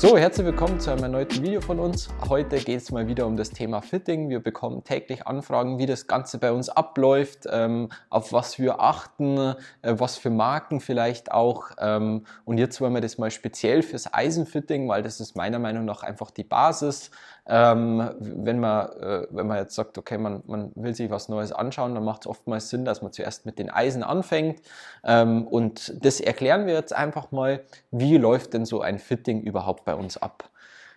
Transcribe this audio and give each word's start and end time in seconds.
So, 0.00 0.16
herzlich 0.16 0.46
willkommen 0.46 0.80
zu 0.80 0.90
einem 0.90 1.02
erneuten 1.02 1.42
Video 1.42 1.60
von 1.60 1.78
uns. 1.78 2.08
Heute 2.26 2.56
geht 2.56 2.80
es 2.80 2.90
mal 2.90 3.06
wieder 3.06 3.26
um 3.26 3.36
das 3.36 3.50
Thema 3.50 3.82
Fitting. 3.82 4.30
Wir 4.30 4.40
bekommen 4.42 4.82
täglich 4.82 5.26
Anfragen, 5.26 5.78
wie 5.78 5.84
das 5.84 6.06
Ganze 6.06 6.38
bei 6.38 6.52
uns 6.52 6.70
abläuft, 6.70 7.46
ähm, 7.50 7.90
auf 8.08 8.32
was 8.32 8.58
wir 8.58 8.80
achten, 8.80 9.36
äh, 9.36 9.54
was 9.82 10.16
für 10.16 10.30
Marken 10.30 10.80
vielleicht 10.80 11.32
auch. 11.32 11.72
Ähm, 11.78 12.24
und 12.46 12.56
jetzt 12.56 12.80
wollen 12.80 12.94
wir 12.94 13.02
das 13.02 13.18
mal 13.18 13.30
speziell 13.30 13.82
fürs 13.82 14.10
Eisenfitting, 14.10 14.88
weil 14.88 15.02
das 15.02 15.20
ist 15.20 15.36
meiner 15.36 15.58
Meinung 15.58 15.84
nach 15.84 16.02
einfach 16.02 16.30
die 16.30 16.44
Basis. 16.44 17.10
Ähm, 17.46 18.10
wenn, 18.20 18.60
man, 18.60 18.88
äh, 19.00 19.26
wenn 19.30 19.48
man 19.48 19.58
jetzt 19.58 19.74
sagt, 19.74 19.98
okay, 19.98 20.16
man, 20.18 20.42
man 20.46 20.70
will 20.76 20.94
sich 20.94 21.10
was 21.10 21.28
Neues 21.28 21.52
anschauen, 21.52 21.94
dann 21.94 22.04
macht 22.04 22.22
es 22.22 22.26
oftmals 22.26 22.70
Sinn, 22.70 22.84
dass 22.84 23.02
man 23.02 23.12
zuerst 23.12 23.44
mit 23.44 23.58
den 23.58 23.68
Eisen 23.68 24.02
anfängt. 24.02 24.62
Ähm, 25.04 25.46
und 25.48 25.92
das 26.04 26.20
erklären 26.20 26.66
wir 26.66 26.74
jetzt 26.74 26.94
einfach 26.94 27.32
mal, 27.32 27.64
wie 27.90 28.16
läuft 28.18 28.54
denn 28.54 28.64
so 28.64 28.80
ein 28.82 28.98
Fitting 28.98 29.42
überhaupt 29.42 29.84
bei 29.90 29.96
uns 29.96 30.16
ab. 30.16 30.48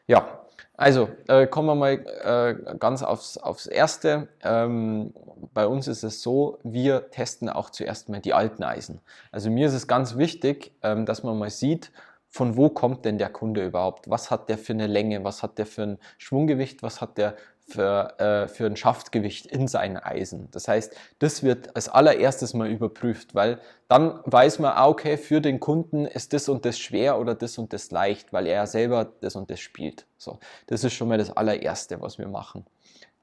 Ja, 0.05 0.43
also 0.75 1.09
äh, 1.27 1.47
kommen 1.47 1.67
wir 1.67 1.75
mal 1.75 1.93
äh, 2.23 2.75
ganz 2.77 3.01
aufs, 3.01 3.37
aufs 3.37 3.65
Erste. 3.65 4.27
Ähm, 4.43 5.13
bei 5.53 5.65
uns 5.65 5.87
ist 5.87 6.03
es 6.03 6.21
so, 6.21 6.59
wir 6.63 7.09
testen 7.09 7.49
auch 7.49 7.69
zuerst 7.71 8.09
mal 8.09 8.19
die 8.19 8.33
alten 8.33 8.63
Eisen. 8.63 9.01
Also 9.31 9.49
mir 9.49 9.67
ist 9.67 9.73
es 9.73 9.87
ganz 9.87 10.17
wichtig, 10.17 10.73
ähm, 10.83 11.05
dass 11.05 11.23
man 11.23 11.37
mal 11.39 11.49
sieht, 11.49 11.91
von 12.27 12.55
wo 12.57 12.69
kommt 12.69 13.05
denn 13.05 13.17
der 13.17 13.29
Kunde 13.29 13.65
überhaupt? 13.65 14.09
Was 14.09 14.31
hat 14.31 14.49
der 14.49 14.57
für 14.57 14.73
eine 14.73 14.87
Länge? 14.87 15.23
Was 15.23 15.43
hat 15.43 15.57
der 15.57 15.65
für 15.65 15.83
ein 15.83 15.99
Schwunggewicht? 16.17 16.83
Was 16.83 17.01
hat 17.01 17.17
der 17.17 17.35
für, 17.65 18.19
äh, 18.19 18.47
für 18.47 18.65
ein 18.65 18.75
Schaftgewicht 18.75 19.45
in 19.45 19.67
seinen 19.67 19.97
Eisen? 19.97 20.49
Das 20.51 20.67
heißt, 20.67 20.95
das 21.19 21.43
wird 21.43 21.75
als 21.75 21.89
allererstes 21.89 22.53
mal 22.53 22.69
überprüft, 22.69 23.35
weil 23.35 23.59
dann 23.87 24.19
weiß 24.25 24.59
man, 24.59 24.73
ah, 24.75 24.87
okay, 24.87 25.17
für 25.17 25.41
den 25.41 25.59
Kunden 25.59 26.05
ist 26.05 26.33
das 26.33 26.49
und 26.49 26.65
das 26.65 26.79
schwer 26.79 27.19
oder 27.19 27.35
das 27.35 27.57
und 27.57 27.73
das 27.73 27.91
leicht, 27.91 28.33
weil 28.33 28.47
er 28.47 28.55
ja 28.55 28.65
selber 28.65 29.11
das 29.21 29.35
und 29.35 29.49
das 29.49 29.59
spielt. 29.59 30.05
So, 30.17 30.39
das 30.67 30.83
ist 30.83 30.93
schon 30.93 31.07
mal 31.07 31.17
das 31.17 31.35
allererste, 31.35 32.01
was 32.01 32.17
wir 32.17 32.27
machen. 32.27 32.65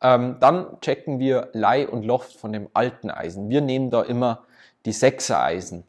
Ähm, 0.02 0.36
dann 0.40 0.80
checken 0.80 1.18
wir 1.18 1.50
Leih 1.52 1.86
und 1.88 2.04
Loft 2.04 2.34
von 2.36 2.52
dem 2.52 2.68
alten 2.72 3.10
Eisen. 3.10 3.50
Wir 3.50 3.60
nehmen 3.60 3.90
da 3.90 4.02
immer 4.02 4.44
die 4.86 4.94
6er 4.94 5.42
Eisen. 5.42 5.84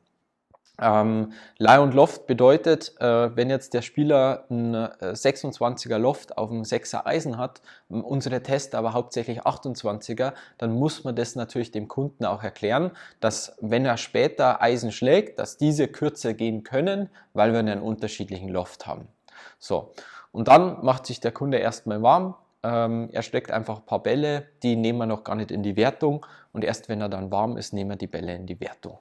Ähm, 0.79 1.33
Lie 1.57 1.79
und 1.79 1.93
Loft 1.93 2.27
bedeutet, 2.27 2.95
äh, 2.99 3.35
wenn 3.35 3.49
jetzt 3.49 3.73
der 3.73 3.81
Spieler 3.81 4.45
ein 4.49 4.73
äh, 4.73 4.89
26er 5.01 5.97
Loft 5.97 6.37
auf 6.37 6.49
dem 6.49 6.63
6er 6.63 7.05
Eisen 7.05 7.37
hat, 7.37 7.61
unsere 7.89 8.41
Tests 8.41 8.73
aber 8.73 8.93
hauptsächlich 8.93 9.41
28er, 9.41 10.33
dann 10.57 10.73
muss 10.73 11.03
man 11.03 11.15
das 11.15 11.35
natürlich 11.35 11.71
dem 11.71 11.87
Kunden 11.87 12.25
auch 12.25 12.41
erklären, 12.41 12.91
dass 13.19 13.55
wenn 13.61 13.85
er 13.85 13.97
später 13.97 14.61
Eisen 14.61 14.91
schlägt, 14.91 15.39
dass 15.39 15.57
diese 15.57 15.87
kürzer 15.87 16.33
gehen 16.33 16.63
können, 16.63 17.09
weil 17.33 17.51
wir 17.51 17.59
einen 17.59 17.81
unterschiedlichen 17.81 18.49
Loft 18.49 18.87
haben. 18.87 19.07
So, 19.59 19.93
und 20.31 20.47
dann 20.47 20.83
macht 20.83 21.05
sich 21.05 21.19
der 21.19 21.31
Kunde 21.31 21.57
erstmal 21.57 22.01
warm, 22.01 22.35
ähm, 22.63 23.09
er 23.11 23.21
schlägt 23.23 23.51
einfach 23.51 23.79
ein 23.79 23.85
paar 23.85 24.03
Bälle, 24.03 24.47
die 24.63 24.75
nehmen 24.75 24.99
wir 24.99 25.05
noch 25.05 25.23
gar 25.23 25.35
nicht 25.35 25.51
in 25.51 25.63
die 25.63 25.75
Wertung 25.75 26.25
und 26.53 26.63
erst 26.63 26.89
wenn 26.89 27.01
er 27.01 27.09
dann 27.09 27.31
warm 27.31 27.57
ist, 27.57 27.73
nehmen 27.73 27.91
wir 27.91 27.97
die 27.97 28.07
Bälle 28.07 28.35
in 28.35 28.45
die 28.45 28.59
Wertung. 28.59 28.99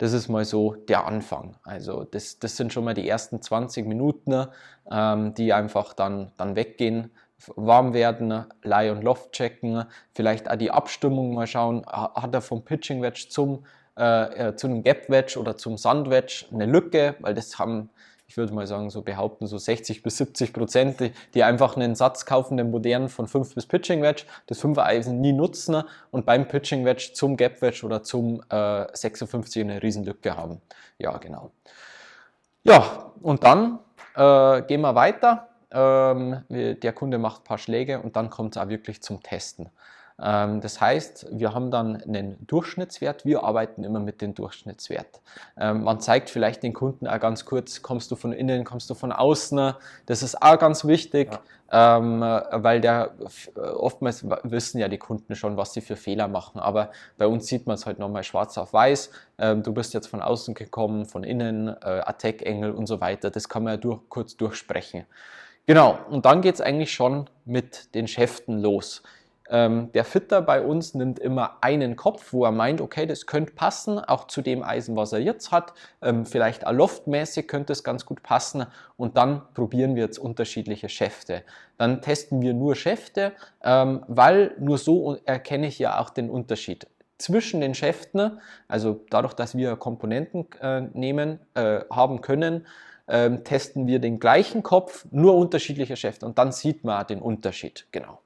Das 0.00 0.14
ist 0.14 0.30
mal 0.30 0.46
so 0.46 0.76
der 0.76 1.06
Anfang. 1.06 1.56
Also 1.62 2.04
das, 2.04 2.38
das 2.38 2.56
sind 2.56 2.72
schon 2.72 2.84
mal 2.84 2.94
die 2.94 3.06
ersten 3.06 3.42
20 3.42 3.86
Minuten, 3.86 4.46
ähm, 4.90 5.34
die 5.34 5.52
einfach 5.52 5.92
dann, 5.92 6.32
dann 6.38 6.56
weggehen, 6.56 7.10
warm 7.54 7.92
werden, 7.92 8.46
Leih 8.62 8.92
und 8.92 9.02
Loft 9.04 9.32
checken, 9.32 9.84
vielleicht 10.14 10.50
auch 10.50 10.56
die 10.56 10.70
Abstimmung 10.70 11.34
mal 11.34 11.46
schauen, 11.46 11.84
hat 11.86 12.32
er 12.32 12.40
vom 12.40 12.64
Pitching 12.64 13.02
Wedge 13.02 13.26
zum, 13.28 13.66
äh, 13.98 14.48
äh, 14.48 14.56
zu 14.56 14.68
einem 14.68 14.82
Gap 14.82 15.10
Wedge 15.10 15.38
oder 15.38 15.58
zum 15.58 15.76
Sand 15.76 16.08
Wedge 16.08 16.46
eine 16.50 16.64
Lücke, 16.64 17.16
weil 17.20 17.34
das 17.34 17.58
haben 17.58 17.90
ich 18.30 18.36
würde 18.36 18.54
mal 18.54 18.64
sagen, 18.64 18.90
so 18.90 19.02
behaupten, 19.02 19.48
so 19.48 19.58
60 19.58 20.04
bis 20.04 20.18
70 20.18 20.52
Prozent, 20.52 21.12
die, 21.34 21.42
einfach 21.42 21.74
einen 21.74 21.96
Satz 21.96 22.26
kaufen, 22.26 22.56
den 22.56 22.70
modernen 22.70 23.08
von 23.08 23.26
5 23.26 23.56
bis 23.56 23.66
Pitching 23.66 24.02
Wedge, 24.02 24.22
das 24.46 24.62
5er 24.62 24.84
Eisen 24.84 25.20
nie 25.20 25.32
nutzen 25.32 25.82
und 26.12 26.26
beim 26.26 26.46
Pitching 26.46 26.84
Wedge 26.84 27.10
zum 27.12 27.36
Gap 27.36 27.60
Wedge 27.60 27.84
oder 27.84 28.04
zum 28.04 28.40
äh, 28.48 28.86
56 28.92 29.64
eine 29.64 29.82
Riesenlücke 29.82 30.36
haben. 30.36 30.60
Ja, 30.98 31.18
genau. 31.18 31.50
Ja, 32.62 33.10
und 33.20 33.42
dann 33.42 33.80
äh, 34.14 34.62
gehen 34.62 34.82
wir 34.82 34.94
weiter. 34.94 35.48
Ähm, 35.72 36.44
der 36.48 36.92
Kunde 36.92 37.18
macht 37.18 37.40
ein 37.40 37.44
paar 37.44 37.58
Schläge 37.58 38.00
und 38.00 38.14
dann 38.14 38.30
kommt 38.30 38.54
es 38.54 38.62
auch 38.62 38.68
wirklich 38.68 39.02
zum 39.02 39.24
Testen. 39.24 39.70
Ähm, 40.22 40.60
das 40.60 40.80
heißt, 40.80 41.28
wir 41.32 41.54
haben 41.54 41.70
dann 41.70 42.02
einen 42.02 42.46
Durchschnittswert. 42.46 43.24
Wir 43.24 43.42
arbeiten 43.42 43.84
immer 43.84 44.00
mit 44.00 44.20
dem 44.20 44.34
Durchschnittswert. 44.34 45.20
Ähm, 45.58 45.84
man 45.84 46.00
zeigt 46.00 46.30
vielleicht 46.30 46.62
den 46.62 46.74
Kunden 46.74 47.06
auch 47.06 47.20
ganz 47.20 47.44
kurz, 47.44 47.82
kommst 47.82 48.10
du 48.10 48.16
von 48.16 48.32
innen, 48.32 48.64
kommst 48.64 48.90
du 48.90 48.94
von 48.94 49.12
außen. 49.12 49.74
Das 50.06 50.22
ist 50.22 50.42
auch 50.42 50.58
ganz 50.58 50.84
wichtig, 50.84 51.32
ja. 51.32 51.40
Ähm, 51.72 52.20
weil 52.20 52.80
der 52.80 53.12
oftmals 53.54 54.24
wissen 54.42 54.80
ja 54.80 54.88
die 54.88 54.98
Kunden 54.98 55.36
schon, 55.36 55.56
was 55.56 55.72
sie 55.72 55.80
für 55.80 55.94
Fehler 55.94 56.26
machen. 56.26 56.60
Aber 56.60 56.90
bei 57.16 57.28
uns 57.28 57.46
sieht 57.46 57.68
man 57.68 57.74
es 57.74 57.86
halt 57.86 58.00
nochmal 58.00 58.24
schwarz 58.24 58.58
auf 58.58 58.72
weiß. 58.72 59.10
du 59.38 59.72
bist 59.72 59.94
jetzt 59.94 60.08
von 60.08 60.20
außen 60.20 60.54
gekommen, 60.54 61.06
von 61.06 61.22
innen, 61.22 61.68
äh, 61.68 61.74
Attack-Engel 62.04 62.72
und 62.72 62.88
so 62.88 63.00
weiter. 63.00 63.30
Das 63.30 63.48
kann 63.48 63.62
man 63.62 63.74
ja 63.74 63.76
durch, 63.76 64.00
kurz 64.08 64.36
durchsprechen. 64.36 65.06
Genau, 65.66 65.96
und 66.08 66.24
dann 66.24 66.40
geht 66.40 66.56
es 66.56 66.60
eigentlich 66.60 66.92
schon 66.92 67.30
mit 67.44 67.94
den 67.94 68.08
Schäften 68.08 68.58
los. 68.58 69.04
Ähm, 69.50 69.90
der 69.92 70.04
Fitter 70.04 70.40
bei 70.40 70.62
uns 70.62 70.94
nimmt 70.94 71.18
immer 71.18 71.58
einen 71.60 71.96
Kopf, 71.96 72.32
wo 72.32 72.44
er 72.44 72.52
meint, 72.52 72.80
okay, 72.80 73.04
das 73.06 73.26
könnte 73.26 73.52
passen, 73.52 73.98
auch 73.98 74.28
zu 74.28 74.42
dem 74.42 74.62
Eisen, 74.62 74.96
was 74.96 75.12
er 75.12 75.18
jetzt 75.18 75.50
hat. 75.50 75.74
Ähm, 76.00 76.24
vielleicht 76.24 76.62
loftmäßig 76.70 77.48
könnte 77.48 77.72
es 77.72 77.82
ganz 77.82 78.06
gut 78.06 78.22
passen. 78.22 78.66
Und 78.96 79.16
dann 79.16 79.42
probieren 79.54 79.96
wir 79.96 80.04
jetzt 80.04 80.18
unterschiedliche 80.18 80.88
Schäfte. 80.88 81.42
Dann 81.78 82.00
testen 82.00 82.40
wir 82.40 82.54
nur 82.54 82.76
Schäfte, 82.76 83.32
ähm, 83.64 84.04
weil 84.06 84.54
nur 84.60 84.78
so 84.78 85.16
erkenne 85.24 85.66
ich 85.66 85.78
ja 85.78 85.98
auch 85.98 86.10
den 86.10 86.30
Unterschied 86.30 86.86
zwischen 87.18 87.60
den 87.60 87.74
Schäften, 87.74 88.40
also 88.66 89.04
dadurch, 89.10 89.34
dass 89.34 89.54
wir 89.56 89.76
Komponenten 89.76 90.46
äh, 90.62 90.80
nehmen, 90.94 91.38
äh, 91.54 91.80
haben 91.90 92.22
können, 92.22 92.66
ähm, 93.08 93.44
testen 93.44 93.86
wir 93.86 93.98
den 93.98 94.20
gleichen 94.20 94.62
Kopf, 94.62 95.06
nur 95.10 95.36
unterschiedliche 95.36 95.96
Schäfte 95.96 96.24
und 96.24 96.38
dann 96.38 96.52
sieht 96.52 96.84
man 96.84 97.06
den 97.06 97.20
Unterschied, 97.20 97.86
genau. 97.92 98.20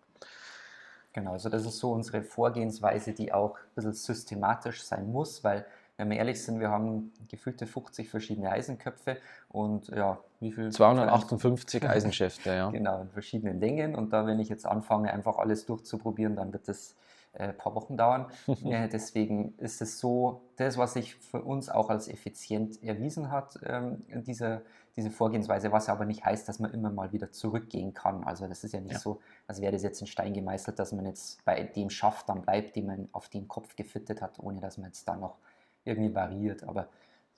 Genau, 1.14 1.32
also 1.32 1.48
das 1.48 1.64
ist 1.64 1.78
so 1.78 1.92
unsere 1.92 2.22
Vorgehensweise, 2.22 3.12
die 3.12 3.32
auch 3.32 3.54
ein 3.54 3.74
bisschen 3.76 3.94
systematisch 3.94 4.82
sein 4.82 5.10
muss, 5.12 5.44
weil, 5.44 5.64
wenn 5.96 6.10
wir 6.10 6.16
ehrlich 6.16 6.42
sind, 6.42 6.58
wir 6.58 6.70
haben 6.70 7.12
gefühlte 7.28 7.66
50 7.66 8.10
verschiedene 8.10 8.50
Eisenköpfe 8.50 9.18
und 9.48 9.88
ja, 9.88 10.18
wie 10.40 10.50
viel? 10.50 10.70
258 10.72 11.88
Eisenschäfte, 11.88 12.50
ja. 12.50 12.70
Genau, 12.72 13.02
in 13.02 13.10
verschiedenen 13.10 13.60
Längen 13.60 13.94
und 13.94 14.12
da, 14.12 14.26
wenn 14.26 14.40
ich 14.40 14.48
jetzt 14.48 14.66
anfange, 14.66 15.12
einfach 15.12 15.38
alles 15.38 15.66
durchzuprobieren, 15.66 16.34
dann 16.34 16.52
wird 16.52 16.66
das 16.66 16.96
äh, 17.34 17.52
paar 17.52 17.74
Wochen 17.74 17.96
dauern. 17.96 18.26
ja, 18.62 18.86
deswegen 18.92 19.54
ist 19.58 19.82
es 19.82 19.98
so, 19.98 20.42
das, 20.56 20.78
was 20.78 20.94
sich 20.94 21.14
für 21.16 21.42
uns 21.42 21.68
auch 21.68 21.90
als 21.90 22.08
effizient 22.08 22.82
erwiesen 22.82 23.30
hat, 23.30 23.58
ähm, 23.64 24.04
diese, 24.08 24.62
diese 24.96 25.10
Vorgehensweise, 25.10 25.72
was 25.72 25.88
aber 25.88 26.04
nicht 26.04 26.24
heißt, 26.24 26.48
dass 26.48 26.58
man 26.58 26.72
immer 26.72 26.90
mal 26.90 27.12
wieder 27.12 27.32
zurückgehen 27.32 27.94
kann. 27.94 28.24
Also 28.24 28.46
das 28.46 28.64
ist 28.64 28.72
ja 28.72 28.80
nicht 28.80 28.92
ja. 28.92 28.98
so, 28.98 29.20
als 29.46 29.60
wäre 29.60 29.72
das 29.72 29.82
jetzt 29.82 30.00
ein 30.00 30.06
Stein 30.06 30.34
gemeißelt, 30.34 30.78
dass 30.78 30.92
man 30.92 31.06
jetzt 31.06 31.44
bei 31.44 31.62
dem 31.62 31.90
Schaft 31.90 32.28
dann 32.28 32.42
bleibt, 32.42 32.76
den 32.76 32.86
man 32.86 33.08
auf 33.12 33.28
den 33.28 33.48
Kopf 33.48 33.76
gefittet 33.76 34.22
hat, 34.22 34.38
ohne 34.38 34.60
dass 34.60 34.78
man 34.78 34.86
jetzt 34.86 35.08
da 35.08 35.16
noch 35.16 35.38
irgendwie 35.84 36.14
variiert. 36.14 36.62
Aber 36.64 36.88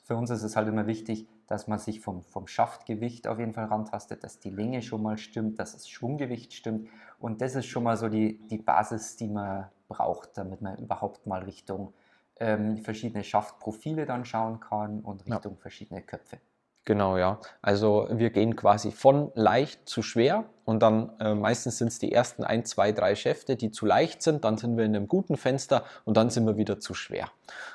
für 0.05 0.17
uns 0.17 0.31
ist 0.31 0.43
es 0.43 0.57
halt 0.57 0.69
immer 0.69 0.87
wichtig, 0.87 1.27
dass 1.47 1.69
man 1.69 1.79
sich 1.79 2.01
vom, 2.01 2.23
vom 2.23 2.47
Schaftgewicht 2.47 3.29
auf 3.29 3.39
jeden 3.39 3.53
Fall 3.53 3.67
rantastet, 3.67 4.25
dass 4.25 4.41
die 4.41 4.51
Länge 4.51 4.83
schon 4.83 5.03
mal 5.03 5.19
stimmt, 5.19 5.59
dass 5.59 5.73
das 5.73 5.89
Schwunggewicht 5.89 6.53
stimmt. 6.53 6.89
Und 7.19 7.41
das 7.41 7.55
ist 7.55 7.67
schon 7.67 7.85
mal 7.85 7.97
so 7.97 8.09
die, 8.09 8.39
die 8.49 8.59
Basis, 8.59 9.17
die 9.17 9.29
man 9.29 9.69
braucht, 9.89 10.37
damit 10.37 10.61
man 10.61 10.77
überhaupt 10.79 11.27
mal 11.27 11.43
Richtung 11.43 11.93
ähm, 12.39 12.79
verschiedene 12.79 13.25
Schaftprofile 13.25 14.07
dann 14.07 14.25
schauen 14.25 14.61
kann 14.61 15.01
und 15.01 15.27
Richtung 15.27 15.55
ja. 15.55 15.61
verschiedene 15.61 16.03
Köpfe. 16.03 16.39
Genau, 16.87 17.17
ja. 17.17 17.41
Also 17.63 18.07
wir 18.13 18.31
gehen 18.31 18.55
quasi 18.55 18.93
von 18.93 19.33
leicht 19.35 19.89
zu 19.89 20.03
schwer 20.03 20.45
und 20.65 20.81
dann 20.85 21.11
äh, 21.19 21.35
meistens 21.35 21.79
sind 21.79 21.89
es 21.89 21.99
die 21.99 22.13
ersten 22.13 22.45
ein, 22.45 22.65
zwei, 22.65 22.93
drei 22.93 23.17
Schäfte, 23.17 23.57
die 23.57 23.73
zu 23.73 23.87
leicht 23.87 24.23
sind, 24.23 24.45
dann 24.45 24.57
sind 24.57 24.77
wir 24.77 24.85
in 24.85 24.95
einem 24.95 25.09
guten 25.09 25.37
Fenster 25.37 25.83
und 26.05 26.17
dann 26.17 26.31
sind 26.31 26.47
wir 26.47 26.57
wieder 26.57 26.79
zu 26.79 26.95
schwer. 26.95 27.29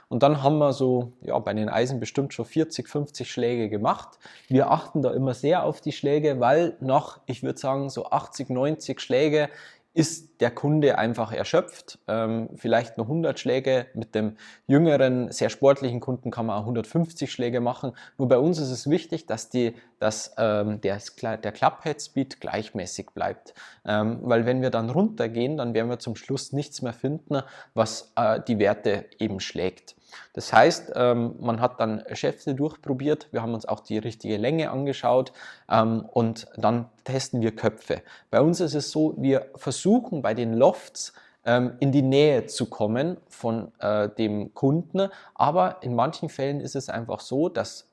Und 0.07 0.23
dann 0.23 0.43
haben 0.43 0.59
wir 0.59 0.71
so, 0.71 1.11
ja, 1.21 1.37
bei 1.39 1.53
den 1.53 1.67
Eisen 1.67 1.99
bestimmt 1.99 2.33
schon 2.33 2.45
40, 2.45 2.87
50 2.87 3.29
Schläge 3.29 3.67
gemacht. 3.67 4.17
Wir 4.47 4.71
achten 4.71 5.01
da 5.01 5.11
immer 5.11 5.33
sehr 5.33 5.65
auf 5.65 5.81
die 5.81 5.91
Schläge, 5.91 6.39
weil 6.39 6.77
noch, 6.79 7.19
ich 7.25 7.43
würde 7.43 7.59
sagen, 7.59 7.89
so 7.89 8.05
80, 8.05 8.49
90 8.49 9.01
Schläge 9.01 9.49
ist 9.93 10.39
der 10.39 10.51
Kunde 10.51 10.97
einfach 10.97 11.33
erschöpft. 11.33 11.99
Ähm, 12.07 12.49
vielleicht 12.55 12.97
nur 12.97 13.07
100 13.07 13.39
Schläge. 13.39 13.87
Mit 13.93 14.15
dem 14.15 14.37
jüngeren, 14.65 15.31
sehr 15.31 15.49
sportlichen 15.49 15.99
Kunden 15.99 16.31
kann 16.31 16.45
man 16.45 16.55
auch 16.55 16.61
150 16.61 17.31
Schläge 17.31 17.59
machen. 17.59 17.91
Nur 18.17 18.27
bei 18.29 18.37
uns 18.37 18.57
ist 18.57 18.71
es 18.71 18.89
wichtig, 18.89 19.25
dass, 19.25 19.49
die, 19.49 19.75
dass 19.99 20.33
ähm, 20.37 20.79
der, 20.81 20.99
der 21.37 21.51
Clubhead 21.51 22.01
Speed 22.01 22.39
gleichmäßig 22.39 23.07
bleibt. 23.13 23.53
Ähm, 23.85 24.19
weil 24.21 24.45
wenn 24.45 24.61
wir 24.61 24.69
dann 24.69 24.89
runtergehen, 24.89 25.57
dann 25.57 25.73
werden 25.73 25.89
wir 25.89 25.99
zum 25.99 26.15
Schluss 26.15 26.53
nichts 26.53 26.81
mehr 26.81 26.93
finden, 26.93 27.41
was 27.73 28.13
äh, 28.15 28.39
die 28.47 28.59
Werte 28.59 29.05
eben 29.19 29.41
schlägt. 29.41 29.95
Das 30.33 30.51
heißt, 30.51 30.93
ähm, 30.95 31.35
man 31.39 31.61
hat 31.61 31.79
dann 31.79 32.03
Schäfte 32.13 32.55
durchprobiert, 32.55 33.27
wir 33.31 33.41
haben 33.41 33.53
uns 33.53 33.65
auch 33.65 33.79
die 33.79 33.97
richtige 33.97 34.37
Länge 34.37 34.71
angeschaut 34.71 35.33
ähm, 35.69 36.05
und 36.11 36.47
dann 36.55 36.89
testen 37.03 37.41
wir 37.41 37.55
Köpfe. 37.55 38.01
Bei 38.29 38.41
uns 38.41 38.59
ist 38.59 38.75
es 38.75 38.91
so, 38.91 39.15
wir 39.17 39.47
versuchen 39.55 40.21
bei 40.21 40.33
den 40.33 40.53
Lofts 40.53 41.13
ähm, 41.45 41.73
in 41.79 41.91
die 41.91 42.01
Nähe 42.01 42.45
zu 42.45 42.67
kommen 42.67 43.17
von 43.27 43.71
äh, 43.79 44.09
dem 44.09 44.53
Kunden, 44.53 45.09
aber 45.33 45.77
in 45.81 45.95
manchen 45.95 46.29
Fällen 46.29 46.61
ist 46.61 46.75
es 46.75 46.89
einfach 46.89 47.19
so, 47.19 47.49
dass 47.49 47.90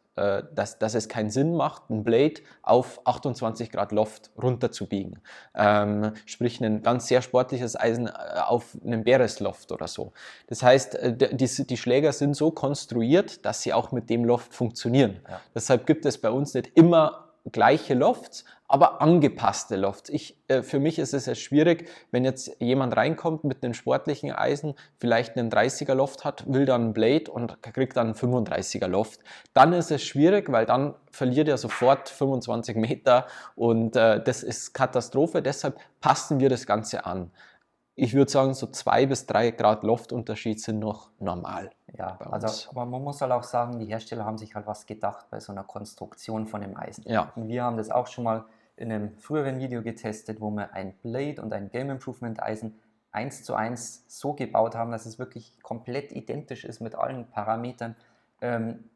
dass, 0.54 0.78
dass 0.78 0.94
es 0.94 1.08
keinen 1.08 1.30
Sinn 1.30 1.54
macht, 1.54 1.90
ein 1.90 2.04
Blade 2.04 2.40
auf 2.62 3.00
28 3.04 3.70
Grad 3.70 3.92
Loft 3.92 4.30
runterzubiegen. 4.40 5.20
Ähm, 5.54 6.12
sprich, 6.26 6.60
ein 6.60 6.82
ganz 6.82 7.06
sehr 7.06 7.22
sportliches 7.22 7.78
Eisen 7.78 8.06
äh, 8.06 8.12
auf 8.46 8.76
einem 8.84 9.04
Bäresloft 9.04 9.72
oder 9.72 9.88
so. 9.88 10.12
Das 10.48 10.62
heißt, 10.62 10.94
äh, 10.96 11.16
die, 11.16 11.66
die, 11.66 11.76
Schläger 11.76 12.12
sind 12.12 12.34
so 12.34 12.50
konstruiert, 12.50 13.44
dass 13.44 13.62
sie 13.62 13.72
auch 13.72 13.92
mit 13.92 14.10
dem 14.10 14.24
Loft 14.24 14.54
funktionieren. 14.54 15.20
Ja. 15.28 15.40
Deshalb 15.54 15.86
gibt 15.86 16.04
es 16.06 16.18
bei 16.18 16.30
uns 16.30 16.54
nicht 16.54 16.72
immer 16.74 17.27
gleiche 17.52 17.94
Lofts, 17.94 18.44
aber 18.68 19.00
angepasste 19.00 19.76
Lofts. 19.76 20.10
Ich, 20.10 20.36
äh, 20.48 20.62
für 20.62 20.78
mich 20.78 20.98
ist 20.98 21.14
es 21.14 21.24
ja 21.24 21.34
schwierig, 21.34 21.88
wenn 22.10 22.24
jetzt 22.24 22.56
jemand 22.60 22.94
reinkommt 22.96 23.44
mit 23.44 23.64
einem 23.64 23.72
sportlichen 23.72 24.30
Eisen, 24.30 24.74
vielleicht 24.98 25.36
einen 25.36 25.50
30er 25.50 25.94
Loft 25.94 26.24
hat, 26.24 26.44
will 26.46 26.66
dann 26.66 26.82
einen 26.82 26.92
Blade 26.92 27.30
und 27.30 27.62
kriegt 27.62 27.96
dann 27.96 28.08
einen 28.08 28.14
35er 28.14 28.86
Loft. 28.86 29.20
Dann 29.54 29.72
ist 29.72 29.90
es 29.90 30.04
schwierig, 30.04 30.52
weil 30.52 30.66
dann 30.66 30.94
verliert 31.10 31.48
er 31.48 31.56
sofort 31.56 32.10
25 32.10 32.76
Meter 32.76 33.26
und 33.56 33.96
äh, 33.96 34.22
das 34.22 34.42
ist 34.42 34.74
Katastrophe. 34.74 35.40
Deshalb 35.40 35.78
passen 36.00 36.38
wir 36.38 36.50
das 36.50 36.66
Ganze 36.66 37.06
an 37.06 37.30
ich 38.00 38.14
würde 38.14 38.30
sagen, 38.30 38.54
so 38.54 38.68
zwei 38.68 39.06
bis 39.06 39.26
drei 39.26 39.50
Grad 39.50 39.82
Loftunterschied 39.82 40.60
sind 40.60 40.78
noch 40.78 41.10
normal. 41.18 41.70
Ja, 41.96 42.16
also 42.30 42.70
aber 42.70 42.86
man 42.86 43.02
muss 43.02 43.20
halt 43.20 43.32
auch 43.32 43.42
sagen, 43.42 43.80
die 43.80 43.86
Hersteller 43.86 44.24
haben 44.24 44.38
sich 44.38 44.54
halt 44.54 44.68
was 44.68 44.86
gedacht 44.86 45.26
bei 45.30 45.40
so 45.40 45.50
einer 45.50 45.64
Konstruktion 45.64 46.46
von 46.46 46.60
dem 46.60 46.76
Eisen. 46.76 47.02
Ja. 47.08 47.32
Und 47.34 47.48
wir 47.48 47.64
haben 47.64 47.76
das 47.76 47.90
auch 47.90 48.06
schon 48.06 48.22
mal 48.22 48.44
in 48.76 48.92
einem 48.92 49.18
früheren 49.18 49.58
Video 49.58 49.82
getestet, 49.82 50.40
wo 50.40 50.50
wir 50.50 50.72
ein 50.74 50.94
Blade 51.02 51.42
und 51.42 51.52
ein 51.52 51.70
Game 51.70 51.90
Improvement 51.90 52.40
Eisen 52.40 52.78
eins 53.10 53.42
zu 53.42 53.54
eins 53.54 54.04
so 54.06 54.32
gebaut 54.32 54.76
haben, 54.76 54.92
dass 54.92 55.04
es 55.04 55.18
wirklich 55.18 55.60
komplett 55.62 56.12
identisch 56.12 56.64
ist 56.64 56.80
mit 56.80 56.94
allen 56.94 57.28
Parametern. 57.28 57.96
Ähm, 58.40 58.90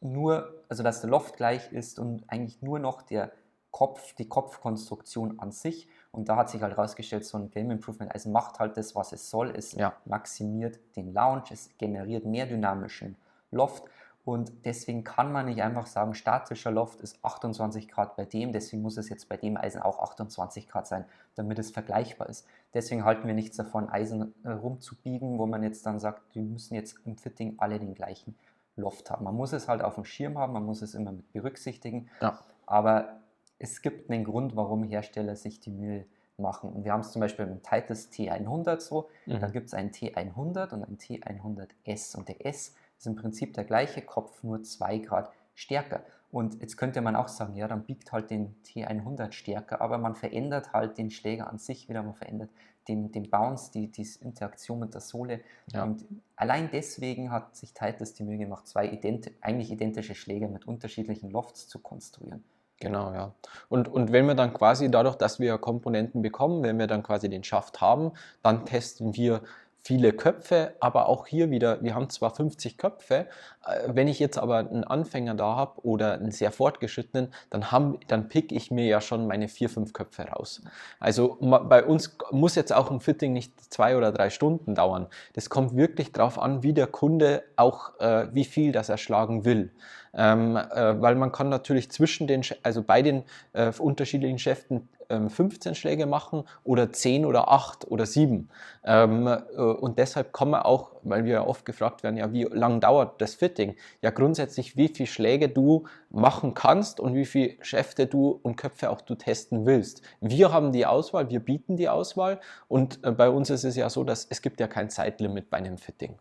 nur, 0.00 0.62
also 0.68 0.84
dass 0.84 1.00
der 1.00 1.10
Loft 1.10 1.36
gleich 1.36 1.72
ist 1.72 1.98
und 1.98 2.22
eigentlich 2.28 2.62
nur 2.62 2.78
noch 2.78 3.02
der 3.02 3.32
Kopf, 3.72 4.14
die 4.14 4.28
Kopfkonstruktion 4.28 5.40
an 5.40 5.50
sich. 5.50 5.88
Und 6.14 6.28
da 6.28 6.36
hat 6.36 6.48
sich 6.48 6.62
halt 6.62 6.76
herausgestellt, 6.76 7.24
so 7.24 7.36
ein 7.38 7.50
Game 7.50 7.70
Improvement 7.72 8.14
Eisen 8.14 8.32
macht 8.32 8.60
halt 8.60 8.76
das, 8.76 8.94
was 8.94 9.12
es 9.12 9.30
soll. 9.30 9.50
Es 9.50 9.72
ja. 9.72 9.94
maximiert 10.04 10.78
den 10.94 11.12
Lounge, 11.12 11.44
es 11.50 11.70
generiert 11.76 12.24
mehr 12.24 12.46
dynamischen 12.46 13.16
Loft. 13.50 13.84
Und 14.24 14.64
deswegen 14.64 15.04
kann 15.04 15.32
man 15.32 15.46
nicht 15.46 15.60
einfach 15.60 15.86
sagen, 15.86 16.14
statischer 16.14 16.70
Loft 16.70 17.00
ist 17.00 17.22
28 17.22 17.88
Grad 17.88 18.16
bei 18.16 18.24
dem, 18.24 18.52
deswegen 18.52 18.80
muss 18.80 18.96
es 18.96 19.10
jetzt 19.10 19.28
bei 19.28 19.36
dem 19.36 19.58
Eisen 19.58 19.82
auch 19.82 19.98
28 19.98 20.66
Grad 20.66 20.86
sein, 20.86 21.04
damit 21.34 21.58
es 21.58 21.72
vergleichbar 21.72 22.30
ist. 22.30 22.46
Deswegen 22.72 23.04
halten 23.04 23.26
wir 23.26 23.34
nichts 23.34 23.56
davon, 23.56 23.90
Eisen 23.90 24.34
äh, 24.44 24.50
rumzubiegen, 24.50 25.38
wo 25.38 25.46
man 25.46 25.62
jetzt 25.62 25.84
dann 25.84 25.98
sagt, 25.98 26.22
wir 26.34 26.42
müssen 26.42 26.74
jetzt 26.74 26.96
im 27.04 27.18
Fitting 27.18 27.56
alle 27.58 27.78
den 27.78 27.94
gleichen 27.94 28.34
Loft 28.76 29.10
haben. 29.10 29.24
Man 29.24 29.34
muss 29.34 29.52
es 29.52 29.68
halt 29.68 29.82
auf 29.82 29.96
dem 29.96 30.06
Schirm 30.06 30.38
haben, 30.38 30.54
man 30.54 30.64
muss 30.64 30.80
es 30.80 30.94
immer 30.94 31.12
mit 31.12 31.30
berücksichtigen. 31.32 32.08
Ja. 32.22 32.38
Aber 32.66 33.20
es 33.58 33.82
gibt 33.82 34.10
einen 34.10 34.24
Grund, 34.24 34.56
warum 34.56 34.84
Hersteller 34.84 35.36
sich 35.36 35.60
die 35.60 35.70
Mühe 35.70 36.06
machen. 36.36 36.70
Und 36.70 36.84
wir 36.84 36.92
haben 36.92 37.00
es 37.00 37.12
zum 37.12 37.20
Beispiel 37.20 37.46
mit 37.46 37.54
dem 37.56 37.62
Titus 37.62 38.10
T100 38.10 38.80
so, 38.80 39.08
mhm. 39.26 39.40
da 39.40 39.48
gibt 39.48 39.68
es 39.68 39.74
einen 39.74 39.90
T100 39.90 40.72
und 40.72 40.84
einen 40.84 40.98
T100S 40.98 42.16
und 42.16 42.28
der 42.28 42.44
S 42.44 42.74
ist 42.98 43.06
im 43.06 43.16
Prinzip 43.16 43.54
der 43.54 43.64
gleiche 43.64 44.02
Kopf, 44.02 44.42
nur 44.42 44.62
2 44.62 44.98
Grad 44.98 45.30
stärker. 45.54 46.02
Und 46.32 46.60
jetzt 46.60 46.76
könnte 46.76 47.00
man 47.00 47.14
auch 47.14 47.28
sagen, 47.28 47.54
ja, 47.54 47.68
dann 47.68 47.84
biegt 47.84 48.10
halt 48.10 48.30
den 48.30 48.56
T100 48.64 49.30
stärker, 49.30 49.80
aber 49.80 49.98
man 49.98 50.16
verändert 50.16 50.72
halt 50.72 50.98
den 50.98 51.12
Schläger 51.12 51.48
an 51.48 51.58
sich 51.58 51.88
wieder, 51.88 52.02
man 52.02 52.14
verändert 52.14 52.50
den, 52.88 53.12
den 53.12 53.30
Bounce, 53.30 53.70
die, 53.72 53.90
die 53.90 54.06
Interaktion 54.20 54.80
mit 54.80 54.94
der 54.94 55.00
Sohle. 55.00 55.40
Ja. 55.72 55.84
Und 55.84 56.04
allein 56.34 56.68
deswegen 56.72 57.30
hat 57.30 57.54
sich 57.54 57.72
Titus 57.72 58.14
die 58.14 58.24
Mühe 58.24 58.38
gemacht, 58.38 58.66
zwei 58.66 58.88
ident 58.88 59.30
eigentlich 59.40 59.70
identische 59.70 60.16
Schläger 60.16 60.48
mit 60.48 60.66
unterschiedlichen 60.66 61.30
Lofts 61.30 61.68
zu 61.68 61.78
konstruieren. 61.78 62.42
Genau, 62.84 63.14
ja. 63.14 63.32
Und, 63.70 63.88
und 63.88 64.12
wenn 64.12 64.26
wir 64.26 64.34
dann 64.34 64.52
quasi 64.52 64.90
dadurch, 64.90 65.16
dass 65.16 65.40
wir 65.40 65.56
Komponenten 65.56 66.20
bekommen, 66.20 66.62
wenn 66.62 66.78
wir 66.78 66.86
dann 66.86 67.02
quasi 67.02 67.30
den 67.30 67.42
Schaft 67.42 67.80
haben, 67.80 68.12
dann 68.42 68.66
testen 68.66 69.16
wir 69.16 69.40
viele 69.84 70.14
Köpfe, 70.14 70.74
aber 70.80 71.08
auch 71.08 71.26
hier 71.26 71.50
wieder, 71.50 71.82
wir 71.82 71.94
haben 71.94 72.08
zwar 72.08 72.34
50 72.34 72.78
Köpfe, 72.78 73.26
äh, 73.66 73.88
wenn 73.88 74.08
ich 74.08 74.18
jetzt 74.18 74.38
aber 74.38 74.58
einen 74.58 74.82
Anfänger 74.82 75.34
da 75.34 75.56
habe 75.56 75.84
oder 75.84 76.14
einen 76.14 76.30
sehr 76.30 76.50
fortgeschrittenen, 76.50 77.32
dann, 77.50 77.98
dann 78.08 78.28
pick 78.28 78.50
ich 78.50 78.70
mir 78.70 78.86
ja 78.86 79.02
schon 79.02 79.26
meine 79.26 79.46
vier, 79.46 79.68
fünf 79.68 79.92
Köpfe 79.92 80.22
raus. 80.22 80.62
Also 81.00 81.36
bei 81.40 81.84
uns 81.84 82.16
muss 82.30 82.54
jetzt 82.54 82.72
auch 82.72 82.90
ein 82.90 83.00
Fitting 83.00 83.34
nicht 83.34 83.72
zwei 83.72 83.96
oder 83.98 84.10
drei 84.10 84.30
Stunden 84.30 84.74
dauern. 84.74 85.06
Das 85.34 85.50
kommt 85.50 85.76
wirklich 85.76 86.12
darauf 86.12 86.38
an, 86.38 86.62
wie 86.62 86.72
der 86.72 86.86
Kunde 86.86 87.42
auch, 87.56 87.98
äh, 88.00 88.28
wie 88.32 88.44
viel 88.44 88.72
das 88.72 88.88
er 88.88 88.96
schlagen 88.98 89.44
will. 89.44 89.70
Ähm, 90.16 90.56
äh, 90.56 91.00
weil 91.02 91.16
man 91.16 91.32
kann 91.32 91.48
natürlich 91.48 91.90
zwischen 91.90 92.26
den, 92.26 92.42
also 92.62 92.82
bei 92.82 93.02
den 93.02 93.24
äh, 93.52 93.72
unterschiedlichen 93.76 94.38
Schäften 94.38 94.88
15 95.08 95.70
ähm, 95.70 95.74
Schläge 95.74 96.06
machen 96.06 96.44
oder 96.62 96.92
10 96.92 97.24
oder 97.24 97.50
8 97.50 97.90
oder 97.90 98.06
7. 98.06 98.48
Ähm, 98.84 99.26
äh, 99.26 99.60
und 99.60 99.98
deshalb 99.98 100.32
kann 100.32 100.50
man 100.50 100.62
auch, 100.62 100.92
weil 101.02 101.24
wir 101.24 101.32
ja 101.34 101.46
oft 101.46 101.64
gefragt 101.64 102.02
werden, 102.02 102.16
ja, 102.16 102.32
wie 102.32 102.44
lange 102.44 102.80
dauert 102.80 103.20
das 103.20 103.34
Fitting? 103.34 103.76
Ja, 104.02 104.10
grundsätzlich, 104.10 104.76
wie 104.76 104.88
viele 104.88 105.06
Schläge 105.06 105.48
du 105.48 105.84
machen 106.10 106.54
kannst 106.54 107.00
und 107.00 107.14
wie 107.14 107.24
viele 107.24 107.54
Schäfte 107.60 108.06
du 108.06 108.38
und 108.42 108.56
Köpfe 108.56 108.90
auch 108.90 109.00
du 109.00 109.14
testen 109.14 109.66
willst. 109.66 110.02
Wir 110.20 110.52
haben 110.52 110.72
die 110.72 110.86
Auswahl, 110.86 111.30
wir 111.30 111.40
bieten 111.40 111.76
die 111.76 111.88
Auswahl 111.88 112.40
und 112.68 113.04
äh, 113.04 113.10
bei 113.10 113.28
uns 113.28 113.50
ist 113.50 113.64
es 113.64 113.76
ja 113.76 113.90
so, 113.90 114.04
dass 114.04 114.26
es 114.28 114.42
gibt 114.42 114.60
ja 114.60 114.66
kein 114.66 114.90
Zeitlimit 114.90 115.50
bei 115.50 115.58
einem 115.58 115.78
Fitting. 115.78 116.18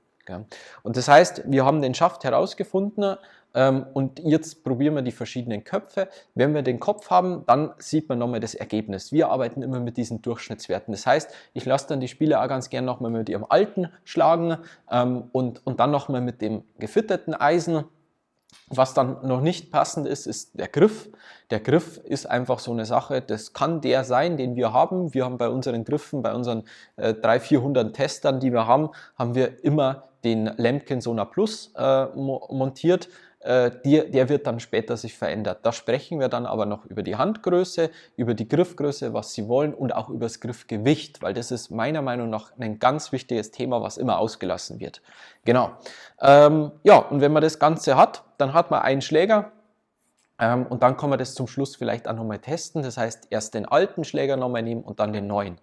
Und 0.84 0.96
das 0.96 1.08
heißt, 1.08 1.44
wir 1.48 1.66
haben 1.66 1.82
den 1.82 1.94
Schaft 1.94 2.24
herausgefunden 2.24 3.18
und 3.56 4.20
jetzt 4.24 4.64
probieren 4.64 4.96
wir 4.96 5.04
die 5.04 5.12
verschiedenen 5.12 5.64
Köpfe. 5.64 6.08
Wenn 6.34 6.56
wir 6.56 6.64
den 6.64 6.80
Kopf 6.80 7.10
haben, 7.12 7.44
dann 7.46 7.74
sieht 7.78 8.10
man 8.10 8.18
nochmal 8.18 8.40
das 8.40 8.56
Ergebnis. 8.56 9.12
Wir 9.12 9.30
arbeiten 9.30 9.62
immer 9.62 9.80
mit 9.80 9.98
diesen 9.98 10.22
Durchschnittswerten. 10.24 10.92
Das 10.92 11.06
heißt, 11.06 11.32
ich 11.54 11.66
lasse 11.66 11.88
dann 11.88 12.00
die 12.00 12.08
Spieler 12.08 12.44
auch 12.44 12.48
ganz 12.48 12.70
gerne 12.70 12.88
nochmal 12.88 13.12
mit 13.12 13.30
ihrem 13.30 13.46
alten 13.48 13.90
schlagen 14.06 14.58
ähm, 14.90 15.26
und, 15.32 15.66
und 15.66 15.80
dann 15.80 15.92
nochmal 15.92 16.22
mit 16.22 16.42
dem 16.42 16.64
gefütterten 16.80 17.36
Eisen. 17.36 17.84
Was 18.70 18.94
dann 18.94 19.26
noch 19.26 19.42
nicht 19.42 19.72
passend 19.72 20.08
ist, 20.08 20.26
ist 20.26 20.60
der 20.60 20.68
Griff. 20.68 21.10
Der 21.52 21.60
Griff 21.60 21.98
ist 21.98 22.26
einfach 22.26 22.60
so 22.60 22.72
eine 22.72 22.86
Sache, 22.86 23.22
das 23.22 23.54
kann 23.54 23.82
der 23.82 24.04
sein, 24.04 24.38
den 24.38 24.56
wir 24.56 24.74
haben. 24.74 25.14
Wir 25.14 25.26
haben 25.26 25.38
bei 25.38 25.50
unseren 25.50 25.84
Griffen, 25.84 26.22
bei 26.24 26.34
unseren 26.34 26.64
äh, 26.96 27.14
300, 27.14 27.42
400 27.42 27.96
Testern, 27.96 28.40
die 28.40 28.52
wir 28.52 28.66
haben, 28.66 28.90
haben 29.16 29.36
wir 29.36 29.64
immer 29.64 30.10
den 30.24 30.46
Lemken 30.58 31.02
Sona 31.02 31.26
Plus 31.26 31.74
äh, 31.76 32.06
montiert. 32.16 33.10
Äh, 33.44 33.72
die, 33.84 34.10
der 34.10 34.30
wird 34.30 34.48
dann 34.48 34.60
später 34.60 34.96
sich 34.98 35.16
verändert. 35.16 35.60
Da 35.64 35.72
sprechen 35.72 36.20
wir 36.20 36.30
dann 36.30 36.46
aber 36.46 36.66
noch 36.66 36.86
über 36.86 37.04
die 37.04 37.16
Handgröße, 37.16 37.90
über 38.16 38.34
die 38.34 38.48
Griffgröße, 38.48 39.14
was 39.14 39.34
Sie 39.34 39.48
wollen 39.48 39.74
und 39.74 39.94
auch 39.94 40.10
über 40.10 40.26
das 40.26 40.40
Griffgewicht, 40.40 41.22
weil 41.22 41.34
das 41.34 41.52
ist 41.52 41.70
meiner 41.70 42.02
Meinung 42.02 42.30
nach 42.30 42.52
ein 42.58 42.80
ganz 42.80 43.12
wichtiges 43.12 43.52
Thema, 43.52 43.82
was 43.82 43.98
immer 43.98 44.18
ausgelassen 44.18 44.80
wird. 44.80 45.02
Genau. 45.46 45.72
Ähm, 46.22 46.72
ja, 46.84 46.98
und 46.98 47.22
wenn 47.22 47.34
man 47.34 47.44
das 47.44 47.60
Ganze 47.60 47.98
hat, 47.98 48.24
dann 48.38 48.54
hat 48.54 48.72
man 48.72 48.82
einen 48.82 49.02
Schläger, 49.02 49.52
ähm, 50.40 50.66
und 50.68 50.84
dann 50.84 50.98
kann 50.98 51.10
man 51.10 51.20
das 51.20 51.36
zum 51.36 51.48
Schluss 51.48 51.76
vielleicht 51.76 52.08
auch 52.08 52.16
nochmal 52.16 52.40
testen. 52.40 52.82
Das 52.82 52.98
heißt, 52.98 53.28
erst 53.30 53.54
den 53.54 53.66
alten 53.66 54.04
Schläger 54.04 54.38
nochmal 54.38 54.64
nehmen 54.64 54.82
und 54.82 55.00
dann 55.00 55.14
den 55.14 55.28
neuen. 55.28 55.60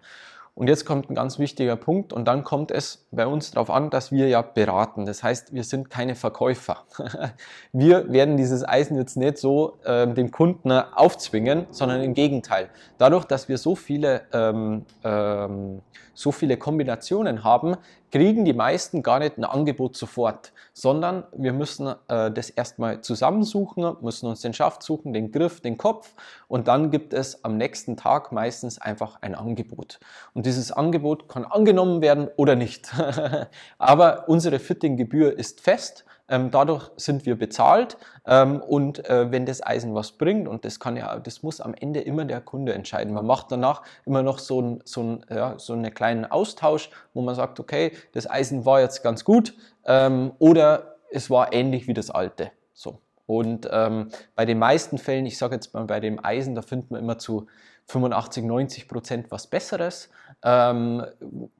Und 0.53 0.67
jetzt 0.67 0.85
kommt 0.85 1.09
ein 1.09 1.15
ganz 1.15 1.39
wichtiger 1.39 1.77
Punkt 1.77 2.11
und 2.11 2.25
dann 2.25 2.43
kommt 2.43 2.71
es 2.71 3.07
bei 3.11 3.25
uns 3.25 3.51
darauf 3.51 3.69
an, 3.69 3.89
dass 3.89 4.11
wir 4.11 4.27
ja 4.27 4.41
beraten. 4.41 5.05
Das 5.05 5.23
heißt, 5.23 5.53
wir 5.53 5.63
sind 5.63 5.89
keine 5.89 6.13
Verkäufer. 6.13 6.83
wir 7.71 8.11
werden 8.11 8.35
dieses 8.35 8.67
Eisen 8.67 8.97
jetzt 8.97 9.15
nicht 9.15 9.37
so 9.37 9.77
äh, 9.85 10.07
dem 10.07 10.29
Kunden 10.29 10.71
aufzwingen, 10.71 11.67
sondern 11.71 12.01
im 12.01 12.13
Gegenteil. 12.13 12.69
Dadurch, 12.97 13.23
dass 13.23 13.47
wir 13.47 13.57
so 13.57 13.75
viele, 13.75 14.23
ähm, 14.33 14.85
ähm, 15.05 15.81
so 16.13 16.33
viele 16.33 16.57
Kombinationen 16.57 17.45
haben, 17.45 17.77
kriegen 18.11 18.45
die 18.45 18.53
meisten 18.53 19.03
gar 19.03 19.19
nicht 19.19 19.37
ein 19.37 19.45
Angebot 19.45 19.95
sofort, 19.95 20.51
sondern 20.73 21.23
wir 21.35 21.53
müssen 21.53 21.95
äh, 22.07 22.29
das 22.31 22.49
erstmal 22.49 23.01
zusammensuchen, 23.01 23.95
müssen 24.01 24.27
uns 24.27 24.41
den 24.41 24.53
Schaft 24.53 24.83
suchen, 24.83 25.13
den 25.13 25.31
Griff, 25.31 25.61
den 25.61 25.77
Kopf 25.77 26.13
und 26.47 26.67
dann 26.67 26.91
gibt 26.91 27.13
es 27.13 27.43
am 27.43 27.57
nächsten 27.57 27.97
Tag 27.97 28.31
meistens 28.31 28.79
einfach 28.79 29.21
ein 29.21 29.33
Angebot. 29.35 29.99
Und 30.33 30.45
dieses 30.45 30.71
Angebot 30.71 31.29
kann 31.29 31.45
angenommen 31.45 32.01
werden 32.01 32.27
oder 32.35 32.55
nicht. 32.55 32.91
Aber 33.77 34.27
unsere 34.27 34.59
Fittinggebühr 34.59 35.37
ist 35.37 35.61
fest 35.61 36.05
dadurch 36.51 36.89
sind 36.97 37.25
wir 37.25 37.37
bezahlt 37.37 37.97
ähm, 38.25 38.61
und 38.61 39.07
äh, 39.09 39.31
wenn 39.31 39.45
das 39.45 39.65
Eisen 39.65 39.93
was 39.93 40.13
bringt 40.13 40.47
und 40.47 40.63
das 40.65 40.79
kann 40.79 40.95
ja, 40.95 41.19
das 41.19 41.43
muss 41.43 41.59
am 41.59 41.73
Ende 41.73 41.99
immer 42.01 42.25
der 42.25 42.41
Kunde 42.41 42.73
entscheiden. 42.73 43.13
Man 43.13 43.25
macht 43.25 43.51
danach 43.51 43.83
immer 44.05 44.23
noch 44.23 44.39
so, 44.39 44.61
ein, 44.61 44.81
so, 44.85 45.01
ein, 45.01 45.25
ja, 45.29 45.55
so 45.57 45.73
einen 45.73 45.93
kleinen 45.93 46.25
Austausch, 46.25 46.89
wo 47.13 47.21
man 47.21 47.35
sagt, 47.35 47.59
okay, 47.59 47.91
das 48.13 48.29
Eisen 48.29 48.65
war 48.65 48.79
jetzt 48.79 49.03
ganz 49.03 49.23
gut 49.23 49.53
ähm, 49.85 50.31
oder 50.39 50.95
es 51.11 51.29
war 51.29 51.53
ähnlich 51.53 51.87
wie 51.87 51.93
das 51.93 52.09
alte. 52.09 52.51
So. 52.73 52.99
Und 53.25 53.69
ähm, 53.71 54.09
bei 54.35 54.45
den 54.45 54.59
meisten 54.59 54.97
Fällen, 54.97 55.25
ich 55.25 55.37
sage 55.37 55.55
jetzt 55.55 55.73
mal 55.73 55.85
bei 55.85 55.99
dem 55.99 56.23
Eisen, 56.23 56.55
da 56.55 56.61
findet 56.61 56.91
man 56.91 57.01
immer 57.01 57.17
zu 57.17 57.47
85, 57.87 58.43
90 58.43 58.87
Prozent 58.87 59.31
was 59.31 59.47
Besseres. 59.47 60.09
Ähm, 60.43 61.05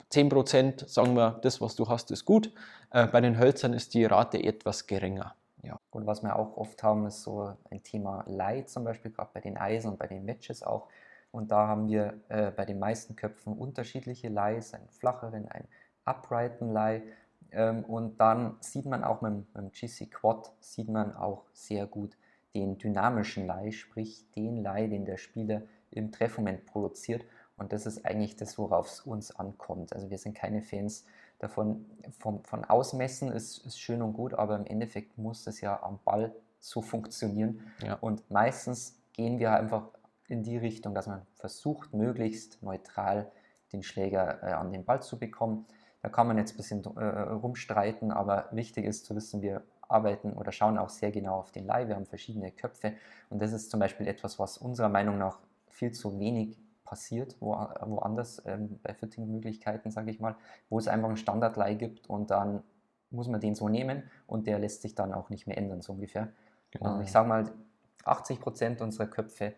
10 0.09 0.29
Prozent 0.29 0.89
sagen 0.89 1.15
wir, 1.15 1.39
das, 1.41 1.61
was 1.61 1.75
du 1.75 1.87
hast, 1.87 2.11
ist 2.11 2.25
gut. 2.25 2.53
Äh, 2.91 3.07
bei 3.07 3.21
den 3.21 3.37
Hölzern 3.37 3.73
ist 3.73 3.93
die 3.93 4.05
Rate 4.05 4.43
etwas 4.43 4.87
geringer. 4.87 5.35
Ja. 5.63 5.79
Und 5.91 6.07
was 6.07 6.23
wir 6.23 6.35
auch 6.35 6.57
oft 6.57 6.81
haben, 6.83 7.05
ist 7.05 7.21
so 7.21 7.53
ein 7.69 7.83
Thema 7.83 8.23
Leih 8.27 8.63
zum 8.63 8.83
Beispiel, 8.83 9.11
gerade 9.11 9.29
bei 9.33 9.41
den 9.41 9.57
Eisen 9.57 9.91
und 9.91 9.99
bei 9.99 10.07
den 10.07 10.25
Matches 10.25 10.63
auch. 10.63 10.87
Und 11.31 11.51
da 11.51 11.67
haben 11.67 11.87
wir 11.87 12.19
äh, 12.29 12.51
bei 12.51 12.65
den 12.65 12.79
meisten 12.79 13.15
Köpfen 13.15 13.53
unterschiedliche 13.53 14.27
Leihs, 14.27 14.73
einen 14.73 14.89
flacheren, 14.89 15.47
einen 15.47 15.67
uprighten 16.05 16.73
Leih. 16.73 17.03
Ähm, 17.51 17.83
und 17.85 18.19
dann 18.19 18.57
sieht 18.59 18.85
man 18.85 19.03
auch 19.03 19.21
mit, 19.21 19.33
mit 19.33 19.55
dem 19.55 19.71
GC 19.71 20.11
Quad, 20.11 20.51
sieht 20.59 20.89
man 20.89 21.15
auch 21.15 21.45
sehr 21.53 21.85
gut 21.85 22.17
den 22.53 22.77
dynamischen 22.77 23.47
Leih, 23.47 23.71
sprich 23.71 24.29
den 24.35 24.57
Leih, 24.61 24.87
den 24.87 25.05
der 25.05 25.17
Spieler 25.17 25.61
im 25.91 26.11
Treffmoment 26.11 26.65
produziert. 26.65 27.23
Und 27.57 27.73
das 27.73 27.85
ist 27.85 28.05
eigentlich 28.05 28.35
das, 28.35 28.57
worauf 28.57 28.87
es 28.87 29.01
uns 29.01 29.35
ankommt. 29.35 29.93
Also 29.93 30.09
wir 30.09 30.17
sind 30.17 30.35
keine 30.35 30.61
Fans 30.61 31.05
davon, 31.39 31.85
vom, 32.19 32.43
von 32.43 32.65
Ausmessen 32.65 33.31
ist, 33.31 33.65
ist 33.65 33.79
schön 33.79 34.01
und 34.01 34.13
gut, 34.13 34.33
aber 34.33 34.55
im 34.55 34.65
Endeffekt 34.65 35.17
muss 35.17 35.43
das 35.43 35.61
ja 35.61 35.81
am 35.83 35.99
Ball 36.03 36.33
so 36.59 36.81
funktionieren. 36.81 37.61
Ja. 37.83 37.95
Und 37.95 38.29
meistens 38.29 38.99
gehen 39.13 39.39
wir 39.39 39.53
einfach 39.53 39.89
in 40.27 40.43
die 40.43 40.57
Richtung, 40.57 40.95
dass 40.95 41.07
man 41.07 41.23
versucht, 41.35 41.93
möglichst 41.93 42.61
neutral 42.63 43.31
den 43.73 43.83
Schläger 43.83 44.41
äh, 44.43 44.53
an 44.53 44.71
den 44.71 44.85
Ball 44.85 45.01
zu 45.01 45.19
bekommen. 45.19 45.65
Da 46.01 46.09
kann 46.09 46.27
man 46.27 46.37
jetzt 46.37 46.53
ein 46.53 46.57
bisschen 46.57 46.83
äh, 46.97 47.03
rumstreiten, 47.03 48.11
aber 48.11 48.47
wichtig 48.51 48.85
ist 48.85 49.05
zu 49.05 49.15
wissen, 49.15 49.41
wir 49.41 49.63
arbeiten 49.81 50.33
oder 50.33 50.51
schauen 50.51 50.77
auch 50.77 50.89
sehr 50.89 51.11
genau 51.11 51.37
auf 51.37 51.51
den 51.51 51.65
Leih. 51.65 51.87
Wir 51.87 51.95
haben 51.95 52.05
verschiedene 52.05 52.51
Köpfe 52.51 52.93
und 53.29 53.41
das 53.41 53.51
ist 53.51 53.69
zum 53.69 53.79
Beispiel 53.79 54.07
etwas, 54.07 54.39
was 54.39 54.57
unserer 54.57 54.89
Meinung 54.89 55.17
nach 55.17 55.39
viel 55.71 55.91
zu 55.91 56.19
wenig 56.19 56.57
passiert, 56.83 57.37
wo, 57.39 57.51
woanders 57.51 58.41
ähm, 58.45 58.79
bei 58.83 58.93
Fitting-Möglichkeiten, 58.93 59.91
sage 59.91 60.11
ich 60.11 60.19
mal, 60.19 60.35
wo 60.69 60.77
es 60.77 60.87
einfach 60.87 61.07
einen 61.07 61.17
Standardleih 61.17 61.75
gibt 61.75 62.09
und 62.09 62.31
dann 62.31 62.63
muss 63.11 63.27
man 63.27 63.39
den 63.41 63.55
so 63.55 63.69
nehmen 63.69 64.03
und 64.27 64.47
der 64.47 64.59
lässt 64.59 64.81
sich 64.81 64.95
dann 64.95 65.13
auch 65.13 65.29
nicht 65.29 65.47
mehr 65.47 65.57
ändern, 65.57 65.81
so 65.81 65.93
ungefähr. 65.93 66.29
Genau. 66.71 66.95
Und 66.95 67.01
ich 67.01 67.11
sage 67.11 67.27
mal, 67.27 67.51
80 68.05 68.39
Prozent 68.39 68.81
unserer 68.81 69.07
Köpfe 69.07 69.53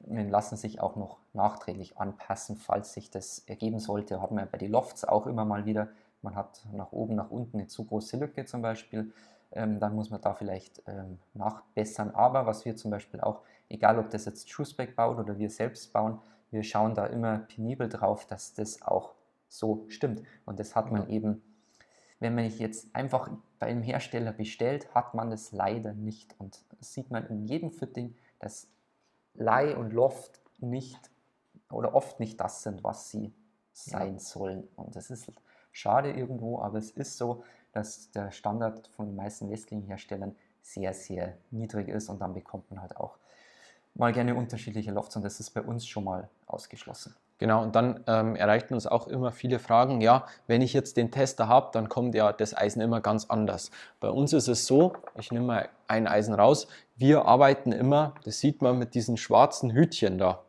lassen 0.00 0.56
sich 0.56 0.80
auch 0.80 0.96
noch 0.96 1.18
nachträglich 1.32 1.98
anpassen, 1.98 2.56
falls 2.56 2.92
sich 2.92 3.10
das 3.10 3.40
ergeben 3.40 3.78
sollte. 3.78 4.20
Haben 4.20 4.36
wir 4.36 4.46
bei 4.46 4.58
den 4.58 4.70
Lofts 4.70 5.04
auch 5.04 5.26
immer 5.26 5.44
mal 5.44 5.64
wieder. 5.66 5.88
Man 6.22 6.34
hat 6.34 6.66
nach 6.72 6.92
oben, 6.92 7.14
nach 7.14 7.30
unten 7.30 7.58
eine 7.58 7.66
zu 7.66 7.84
große 7.84 8.16
Lücke 8.16 8.44
zum 8.44 8.62
Beispiel. 8.62 9.12
Ähm, 9.52 9.80
dann 9.80 9.94
muss 9.94 10.10
man 10.10 10.20
da 10.20 10.34
vielleicht 10.34 10.82
ähm, 10.86 11.18
nachbessern. 11.34 12.10
Aber 12.14 12.46
was 12.46 12.64
wir 12.64 12.76
zum 12.76 12.90
Beispiel 12.90 13.20
auch, 13.20 13.42
egal 13.68 13.98
ob 13.98 14.10
das 14.10 14.24
jetzt 14.26 14.50
Schussbeck 14.50 14.94
baut 14.94 15.18
oder 15.18 15.38
wir 15.38 15.50
selbst 15.50 15.92
bauen, 15.92 16.20
wir 16.50 16.62
schauen 16.62 16.94
da 16.94 17.06
immer 17.06 17.38
penibel 17.38 17.88
drauf, 17.88 18.26
dass 18.26 18.54
das 18.54 18.82
auch 18.82 19.14
so 19.48 19.84
stimmt. 19.88 20.22
Und 20.44 20.58
das 20.60 20.76
hat 20.76 20.90
man 20.90 21.02
ja. 21.02 21.08
eben, 21.08 21.42
wenn 22.20 22.34
man 22.34 22.48
jetzt 22.48 22.94
einfach 22.94 23.30
bei 23.58 23.66
einem 23.66 23.82
Hersteller 23.82 24.32
bestellt, 24.32 24.94
hat 24.94 25.14
man 25.14 25.30
das 25.30 25.52
leider 25.52 25.92
nicht. 25.92 26.34
Und 26.38 26.62
das 26.78 26.92
sieht 26.92 27.10
man 27.10 27.26
in 27.26 27.46
jedem 27.46 27.70
Fitting, 27.70 28.14
dass 28.38 28.68
Leih 29.34 29.76
und 29.76 29.92
Loft 29.92 30.40
nicht 30.58 31.10
oder 31.70 31.94
oft 31.94 32.20
nicht 32.20 32.40
das 32.40 32.62
sind, 32.62 32.82
was 32.84 33.10
sie 33.10 33.32
sein 33.72 34.14
ja. 34.14 34.18
sollen. 34.18 34.68
Und 34.76 34.96
das 34.96 35.10
ist 35.10 35.32
schade 35.72 36.12
irgendwo, 36.12 36.60
aber 36.60 36.78
es 36.78 36.90
ist 36.90 37.16
so, 37.16 37.44
dass 37.72 38.10
der 38.10 38.30
Standard 38.30 38.88
von 38.88 39.06
den 39.06 39.16
meisten 39.16 39.50
westlichen 39.50 39.82
Herstellern 39.84 40.34
sehr, 40.62 40.92
sehr 40.92 41.34
niedrig 41.50 41.88
ist 41.88 42.08
und 42.08 42.20
dann 42.20 42.34
bekommt 42.34 42.70
man 42.70 42.80
halt 42.80 42.96
auch 42.96 43.18
mal 43.94 44.12
gerne 44.12 44.34
unterschiedliche 44.34 44.92
Lofts 44.92 45.16
und 45.16 45.24
das 45.24 45.40
ist 45.40 45.50
bei 45.50 45.62
uns 45.62 45.86
schon 45.86 46.04
mal 46.04 46.28
ausgeschlossen. 46.46 47.14
Genau, 47.38 47.62
und 47.62 47.76
dann 47.76 48.02
ähm, 48.08 48.34
erreichten 48.34 48.74
uns 48.74 48.88
auch 48.88 49.06
immer 49.06 49.30
viele 49.30 49.60
Fragen, 49.60 50.00
ja, 50.00 50.26
wenn 50.48 50.60
ich 50.60 50.72
jetzt 50.72 50.96
den 50.96 51.12
Tester 51.12 51.46
habe, 51.46 51.70
dann 51.72 51.88
kommt 51.88 52.16
ja 52.16 52.32
das 52.32 52.56
Eisen 52.56 52.80
immer 52.82 53.00
ganz 53.00 53.26
anders. 53.26 53.70
Bei 54.00 54.10
uns 54.10 54.32
ist 54.32 54.48
es 54.48 54.66
so, 54.66 54.94
ich 55.16 55.30
nehme 55.30 55.46
mal 55.46 55.68
ein 55.86 56.08
Eisen 56.08 56.34
raus, 56.34 56.66
wir 56.96 57.26
arbeiten 57.26 57.70
immer, 57.70 58.14
das 58.24 58.40
sieht 58.40 58.60
man 58.60 58.76
mit 58.76 58.94
diesen 58.94 59.16
schwarzen 59.16 59.70
Hütchen 59.70 60.18
da. 60.18 60.42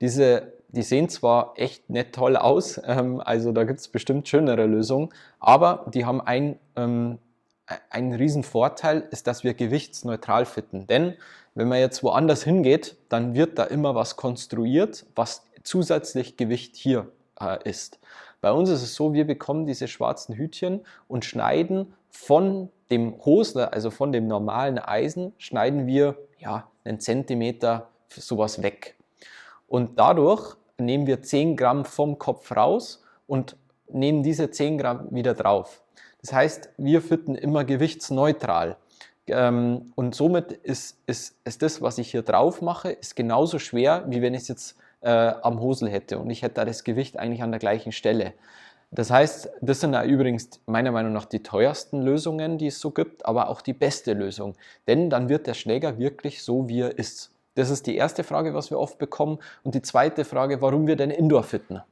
Diese, 0.00 0.54
die 0.72 0.82
sehen 0.82 1.08
zwar 1.08 1.54
echt 1.56 1.90
nicht 1.90 2.12
toll 2.12 2.36
aus, 2.36 2.80
ähm, 2.84 3.20
also 3.20 3.52
da 3.52 3.64
gibt 3.64 3.80
es 3.80 3.88
bestimmt 3.88 4.28
schönere 4.28 4.66
Lösungen, 4.66 5.10
aber 5.38 5.86
die 5.92 6.04
haben 6.04 6.20
ein, 6.20 6.58
ähm, 6.76 7.18
einen 7.88 8.14
riesen 8.14 8.42
Vorteil, 8.42 9.06
ist, 9.10 9.26
dass 9.26 9.44
wir 9.44 9.54
gewichtsneutral 9.54 10.44
fitten. 10.44 10.86
Denn 10.86 11.14
wenn 11.54 11.68
man 11.68 11.78
jetzt 11.78 12.02
woanders 12.02 12.42
hingeht, 12.42 12.96
dann 13.08 13.34
wird 13.34 13.58
da 13.58 13.64
immer 13.64 13.94
was 13.94 14.16
konstruiert, 14.16 15.06
was 15.14 15.44
zusätzlich 15.62 16.36
Gewicht 16.36 16.76
hier 16.76 17.10
äh, 17.40 17.58
ist. 17.68 17.98
Bei 18.40 18.52
uns 18.52 18.70
ist 18.70 18.82
es 18.82 18.94
so, 18.94 19.12
wir 19.12 19.26
bekommen 19.26 19.66
diese 19.66 19.88
schwarzen 19.88 20.34
Hütchen 20.34 20.80
und 21.08 21.24
schneiden 21.24 21.92
von 22.10 22.70
dem 22.90 23.14
Hosler, 23.24 23.72
also 23.72 23.90
von 23.90 24.12
dem 24.12 24.26
normalen 24.26 24.78
Eisen, 24.78 25.32
schneiden 25.38 25.86
wir 25.86 26.16
ja, 26.38 26.68
einen 26.84 27.00
Zentimeter 27.00 27.88
sowas 28.08 28.62
weg. 28.62 28.96
Und 29.68 29.98
dadurch 29.98 30.56
nehmen 30.80 31.06
wir 31.06 31.22
10 31.22 31.56
Gramm 31.56 31.84
vom 31.84 32.18
Kopf 32.18 32.54
raus 32.56 33.02
und 33.26 33.56
nehmen 33.88 34.22
diese 34.22 34.50
10 34.50 34.78
Gramm 34.78 35.08
wieder 35.10 35.34
drauf. 35.34 35.82
Das 36.20 36.32
heißt, 36.32 36.70
wir 36.76 37.00
fitten 37.00 37.34
immer 37.34 37.64
gewichtsneutral. 37.64 38.76
Ähm, 39.26 39.92
und 39.94 40.14
somit 40.14 40.52
ist, 40.52 40.98
ist, 41.06 41.36
ist 41.44 41.62
das, 41.62 41.80
was 41.82 41.98
ich 41.98 42.10
hier 42.10 42.22
drauf 42.22 42.62
mache, 42.62 42.90
ist 42.90 43.16
genauso 43.16 43.58
schwer, 43.58 44.04
wie 44.08 44.22
wenn 44.22 44.34
ich 44.34 44.42
es 44.42 44.48
jetzt 44.48 44.76
äh, 45.02 45.10
am 45.10 45.60
Hosel 45.60 45.88
hätte 45.88 46.18
und 46.18 46.30
ich 46.30 46.42
hätte 46.42 46.54
da 46.56 46.64
das 46.64 46.84
Gewicht 46.84 47.18
eigentlich 47.18 47.42
an 47.42 47.52
der 47.52 47.60
gleichen 47.60 47.92
Stelle. 47.92 48.34
Das 48.90 49.10
heißt, 49.10 49.50
das 49.60 49.80
sind 49.80 49.92
ja 49.92 50.02
übrigens 50.02 50.50
meiner 50.66 50.90
Meinung 50.90 51.12
nach 51.12 51.24
die 51.24 51.44
teuersten 51.44 52.02
Lösungen, 52.02 52.58
die 52.58 52.66
es 52.66 52.80
so 52.80 52.90
gibt, 52.90 53.24
aber 53.24 53.48
auch 53.48 53.60
die 53.60 53.72
beste 53.72 54.14
Lösung. 54.14 54.56
Denn 54.88 55.10
dann 55.10 55.28
wird 55.28 55.46
der 55.46 55.54
Schläger 55.54 55.98
wirklich 55.98 56.42
so, 56.42 56.68
wie 56.68 56.80
er 56.80 56.98
ist. 56.98 57.30
Das 57.60 57.68
ist 57.68 57.86
die 57.86 57.96
erste 57.96 58.24
Frage, 58.24 58.54
was 58.54 58.70
wir 58.70 58.78
oft 58.78 58.98
bekommen. 58.98 59.38
Und 59.64 59.74
die 59.74 59.82
zweite 59.82 60.24
Frage, 60.24 60.62
warum 60.62 60.86
wir 60.86 60.96
denn 60.96 61.10
Indoor 61.10 61.42
fitten. 61.42 61.82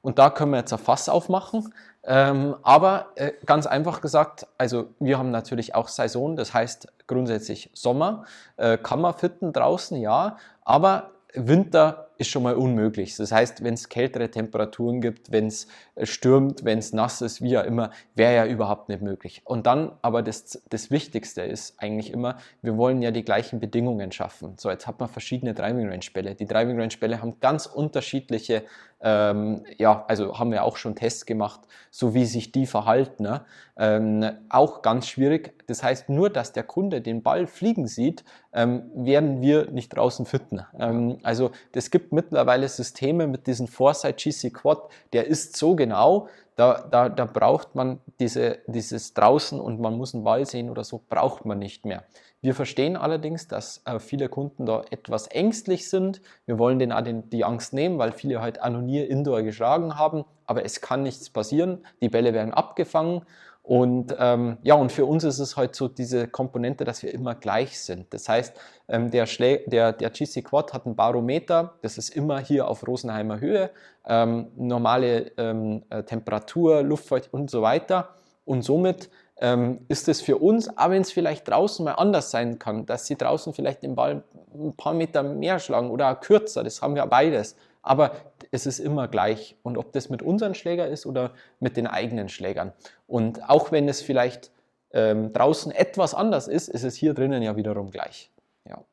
Und 0.00 0.18
da 0.18 0.30
können 0.30 0.52
wir 0.52 0.58
jetzt 0.58 0.72
ein 0.72 0.78
Fass 0.78 1.10
aufmachen. 1.10 1.74
Ähm, 2.02 2.56
aber 2.62 3.08
äh, 3.16 3.32
ganz 3.44 3.66
einfach 3.66 4.00
gesagt, 4.00 4.46
also 4.56 4.88
wir 4.98 5.18
haben 5.18 5.30
natürlich 5.30 5.74
auch 5.74 5.88
Saison, 5.88 6.36
das 6.36 6.54
heißt 6.54 6.88
grundsätzlich 7.06 7.70
Sommer, 7.74 8.24
äh, 8.56 8.78
kann 8.78 9.02
man 9.02 9.12
fitten 9.12 9.52
draußen, 9.52 10.00
ja, 10.00 10.38
aber 10.64 11.10
Winter 11.34 12.08
ist 12.20 12.28
schon 12.28 12.42
mal 12.42 12.54
unmöglich. 12.54 13.16
Das 13.16 13.32
heißt, 13.32 13.64
wenn 13.64 13.74
es 13.74 13.88
kältere 13.88 14.30
Temperaturen 14.30 15.00
gibt, 15.00 15.32
wenn 15.32 15.46
es 15.46 15.66
äh, 15.94 16.04
stürmt, 16.04 16.64
wenn 16.64 16.78
es 16.78 16.92
nass 16.92 17.22
ist, 17.22 17.40
wie 17.40 17.56
auch 17.56 17.64
immer, 17.64 17.90
wäre 18.14 18.34
ja 18.34 18.46
überhaupt 18.46 18.90
nicht 18.90 19.00
möglich. 19.00 19.40
Und 19.44 19.66
dann 19.66 19.92
aber 20.02 20.22
das, 20.22 20.62
das 20.68 20.90
Wichtigste 20.90 21.40
ist 21.42 21.82
eigentlich 21.82 22.12
immer, 22.12 22.36
wir 22.60 22.76
wollen 22.76 23.00
ja 23.00 23.10
die 23.10 23.24
gleichen 23.24 23.58
Bedingungen 23.58 24.12
schaffen. 24.12 24.54
So, 24.58 24.70
jetzt 24.70 24.86
hat 24.86 25.00
man 25.00 25.08
verschiedene 25.08 25.54
Driving 25.54 25.88
Range 25.88 26.04
Bälle. 26.12 26.34
Die 26.34 26.46
Driving 26.46 26.78
Range 26.78 26.94
Bälle 27.00 27.22
haben 27.22 27.40
ganz 27.40 27.64
unterschiedliche, 27.64 28.64
ähm, 29.02 29.64
ja, 29.78 30.04
also 30.08 30.38
haben 30.38 30.52
wir 30.52 30.64
auch 30.64 30.76
schon 30.76 30.94
Tests 30.94 31.24
gemacht, 31.24 31.60
so 31.90 32.14
wie 32.14 32.26
sich 32.26 32.52
die 32.52 32.66
verhalten. 32.66 33.22
Ne? 33.22 33.44
Ähm, 33.76 34.30
auch 34.48 34.82
ganz 34.82 35.08
schwierig. 35.08 35.54
Das 35.66 35.82
heißt, 35.82 36.08
nur, 36.08 36.28
dass 36.30 36.52
der 36.52 36.64
Kunde 36.64 37.00
den 37.00 37.22
Ball 37.22 37.46
fliegen 37.46 37.86
sieht, 37.86 38.24
ähm, 38.52 38.90
werden 38.94 39.40
wir 39.40 39.70
nicht 39.70 39.96
draußen 39.96 40.26
fitten. 40.26 40.60
Ähm, 40.78 41.18
also 41.22 41.50
das 41.72 41.90
gibt 41.90 42.12
mittlerweile 42.12 42.68
Systeme 42.68 43.26
mit 43.26 43.46
diesem 43.46 43.68
Foresight 43.68 44.18
GC 44.18 44.52
Quad, 44.52 44.90
der 45.12 45.26
ist 45.26 45.56
so 45.56 45.74
genau, 45.74 46.28
da, 46.60 46.86
da, 46.90 47.08
da 47.08 47.24
braucht 47.24 47.74
man 47.74 48.00
diese, 48.20 48.58
dieses 48.66 49.14
draußen 49.14 49.58
und 49.58 49.80
man 49.80 49.96
muss 49.96 50.14
einen 50.14 50.24
Ball 50.24 50.44
sehen 50.44 50.68
oder 50.68 50.84
so, 50.84 51.00
braucht 51.08 51.46
man 51.46 51.58
nicht 51.58 51.86
mehr. 51.86 52.04
Wir 52.42 52.54
verstehen 52.54 52.98
allerdings, 52.98 53.48
dass 53.48 53.82
äh, 53.86 53.98
viele 53.98 54.28
Kunden 54.28 54.66
da 54.66 54.82
etwas 54.90 55.26
ängstlich 55.28 55.88
sind. 55.88 56.20
Wir 56.44 56.58
wollen 56.58 56.78
denen 56.78 56.92
auch 56.92 57.00
den, 57.00 57.30
die 57.30 57.46
Angst 57.46 57.72
nehmen, 57.72 57.98
weil 57.98 58.12
viele 58.12 58.42
halt 58.42 58.60
Anonier 58.60 59.08
Indoor 59.08 59.40
geschlagen 59.40 59.96
haben, 59.96 60.26
aber 60.44 60.62
es 60.66 60.82
kann 60.82 61.02
nichts 61.02 61.30
passieren. 61.30 61.86
Die 62.02 62.10
Bälle 62.10 62.34
werden 62.34 62.52
abgefangen 62.52 63.22
und 63.70 64.16
ähm, 64.18 64.58
ja, 64.62 64.74
und 64.74 64.90
für 64.90 65.06
uns 65.06 65.22
ist 65.22 65.38
es 65.38 65.56
halt 65.56 65.76
so 65.76 65.86
diese 65.86 66.26
Komponente, 66.26 66.82
dass 66.84 67.04
wir 67.04 67.14
immer 67.14 67.36
gleich 67.36 67.78
sind. 67.78 68.12
Das 68.12 68.28
heißt, 68.28 68.52
ähm, 68.88 69.12
der, 69.12 69.26
Schlä 69.26 69.60
der, 69.64 69.92
der 69.92 70.10
GC 70.10 70.42
Quad 70.42 70.72
hat 70.72 70.86
ein 70.86 70.96
Barometer, 70.96 71.74
das 71.80 71.96
ist 71.96 72.08
immer 72.08 72.40
hier 72.40 72.66
auf 72.66 72.84
Rosenheimer 72.84 73.38
Höhe, 73.38 73.70
ähm, 74.08 74.48
normale 74.56 75.30
ähm, 75.36 75.84
äh, 75.88 76.02
Temperatur, 76.02 76.82
Luftfeucht 76.82 77.32
und 77.32 77.48
so 77.48 77.62
weiter. 77.62 78.08
Und 78.44 78.62
somit 78.62 79.08
ähm, 79.40 79.82
ist 79.86 80.08
es 80.08 80.20
für 80.20 80.38
uns, 80.38 80.76
auch 80.76 80.90
wenn 80.90 81.02
es 81.02 81.12
vielleicht 81.12 81.46
draußen 81.46 81.84
mal 81.84 81.92
anders 81.92 82.32
sein 82.32 82.58
kann, 82.58 82.86
dass 82.86 83.06
sie 83.06 83.14
draußen 83.14 83.54
vielleicht 83.54 83.84
den 83.84 83.94
Ball 83.94 84.24
ein 84.52 84.76
paar 84.76 84.94
Meter 84.94 85.22
mehr 85.22 85.60
schlagen 85.60 85.90
oder 85.90 86.16
kürzer, 86.16 86.64
das 86.64 86.82
haben 86.82 86.96
wir 86.96 87.06
beides. 87.06 87.54
Aber 87.82 88.10
es 88.50 88.66
ist 88.66 88.78
immer 88.78 89.08
gleich. 89.08 89.56
Und 89.62 89.78
ob 89.78 89.92
das 89.92 90.10
mit 90.10 90.22
unseren 90.22 90.54
Schlägern 90.54 90.90
ist 90.90 91.06
oder 91.06 91.32
mit 91.58 91.76
den 91.76 91.86
eigenen 91.86 92.28
Schlägern. 92.28 92.72
Und 93.06 93.48
auch 93.48 93.72
wenn 93.72 93.88
es 93.88 94.02
vielleicht 94.02 94.50
ähm, 94.92 95.32
draußen 95.32 95.72
etwas 95.72 96.14
anders 96.14 96.48
ist, 96.48 96.68
ist 96.68 96.84
es 96.84 96.94
hier 96.94 97.14
drinnen 97.14 97.42
ja 97.42 97.56
wiederum 97.56 97.90
gleich. 97.90 98.30
Ja. 98.68 98.84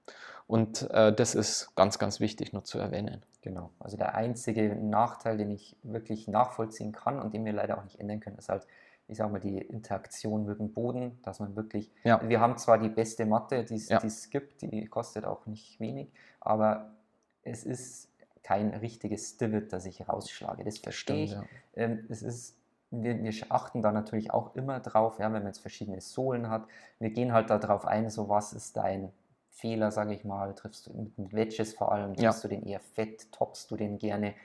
Und 0.45 0.89
äh, 0.91 1.13
das 1.13 1.35
ist 1.35 1.75
ganz, 1.75 1.99
ganz 1.99 2.19
wichtig 2.19 2.53
nur 2.53 2.63
zu 2.63 2.79
erwähnen. 2.79 3.23
Genau. 3.41 3.71
Also 3.79 3.97
der 3.97 4.15
einzige 4.15 4.75
Nachteil, 4.75 5.37
den 5.37 5.51
ich 5.51 5.75
wirklich 5.83 6.27
nachvollziehen 6.27 6.91
kann 6.91 7.19
und 7.19 7.33
den 7.33 7.45
wir 7.45 7.53
leider 7.53 7.77
auch 7.77 7.83
nicht 7.83 7.99
ändern 7.99 8.19
können, 8.19 8.37
ist 8.37 8.49
halt, 8.49 8.65
ich 9.07 9.17
sage 9.17 9.31
mal, 9.31 9.39
die 9.39 9.57
Interaktion 9.57 10.45
mit 10.45 10.59
dem 10.59 10.73
Boden, 10.73 11.19
dass 11.23 11.39
man 11.39 11.55
wirklich, 11.55 11.91
ja. 12.03 12.21
wir 12.27 12.39
haben 12.39 12.57
zwar 12.57 12.77
die 12.77 12.89
beste 12.89 13.25
Matte, 13.25 13.63
die 13.63 13.77
ja. 13.77 14.01
es 14.03 14.29
gibt, 14.29 14.61
die 14.61 14.85
kostet 14.87 15.25
auch 15.25 15.45
nicht 15.45 15.79
wenig, 15.79 16.11
aber 16.39 16.91
es 17.43 17.63
ist 17.63 18.09
kein 18.47 18.73
richtiges 18.73 19.35
Divot, 19.35 19.73
das 19.73 19.85
ich 19.85 20.07
rausschlage. 20.07 20.63
Das 20.63 20.77
verstehe 20.77 21.25
ich. 21.25 21.31
Ja. 21.31 21.43
Ähm, 21.75 22.05
es 22.09 22.23
ist 22.23 22.55
wir, 22.89 23.21
wir, 23.21 23.33
achten 23.49 23.81
da 23.81 23.91
natürlich 23.91 24.31
auch 24.31 24.55
immer 24.55 24.79
drauf, 24.79 25.19
ja, 25.19 25.25
wenn 25.25 25.43
man 25.43 25.47
jetzt 25.47 25.59
verschiedene 25.59 25.99
Sohlen 25.99 26.49
hat. 26.49 26.65
Wir 26.99 27.09
gehen 27.09 27.33
halt 27.33 27.49
darauf 27.49 27.85
ein, 27.85 28.09
so 28.09 28.29
was 28.29 28.53
ist 28.53 28.77
dein 28.77 29.11
Fehler, 29.49 29.91
sage 29.91 30.13
ich 30.13 30.23
mal, 30.23 30.55
triffst 30.55 30.87
du 30.87 30.93
mit 31.17 31.33
Wedges 31.33 31.73
vor 31.73 31.91
allem, 31.91 32.15
triffst 32.15 32.43
ja. 32.43 32.49
du 32.49 32.55
den 32.55 32.65
eher 32.65 32.79
fett, 32.79 33.29
toppst 33.33 33.69
du 33.69 33.75
den 33.75 33.97
gerne. 33.97 34.35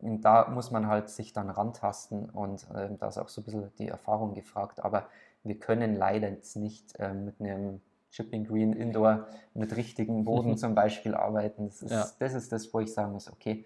Und 0.00 0.22
da 0.22 0.48
muss 0.48 0.72
man 0.72 0.88
halt 0.88 1.10
sich 1.10 1.32
dann 1.32 1.48
rantasten 1.48 2.28
und 2.30 2.66
äh, 2.74 2.88
da 2.98 3.06
ist 3.06 3.18
auch 3.18 3.28
so 3.28 3.40
ein 3.40 3.44
bisschen 3.44 3.70
die 3.78 3.86
Erfahrung 3.86 4.34
gefragt. 4.34 4.84
Aber 4.84 5.06
wir 5.44 5.60
können 5.60 5.94
leider 5.94 6.28
jetzt 6.28 6.56
nicht 6.56 6.98
äh, 6.98 7.14
mit 7.14 7.40
einem 7.40 7.80
Chipping 8.12 8.46
Green 8.46 8.74
Indoor 8.74 9.26
mit 9.54 9.74
richtigen 9.74 10.24
Boden 10.24 10.56
zum 10.58 10.74
Beispiel 10.74 11.14
arbeiten. 11.14 11.66
Das 11.66 11.82
ist, 11.82 11.90
ja. 11.90 12.06
das 12.18 12.34
ist 12.34 12.52
das, 12.52 12.72
wo 12.72 12.80
ich 12.80 12.92
sagen 12.92 13.12
muss, 13.12 13.32
okay, 13.32 13.64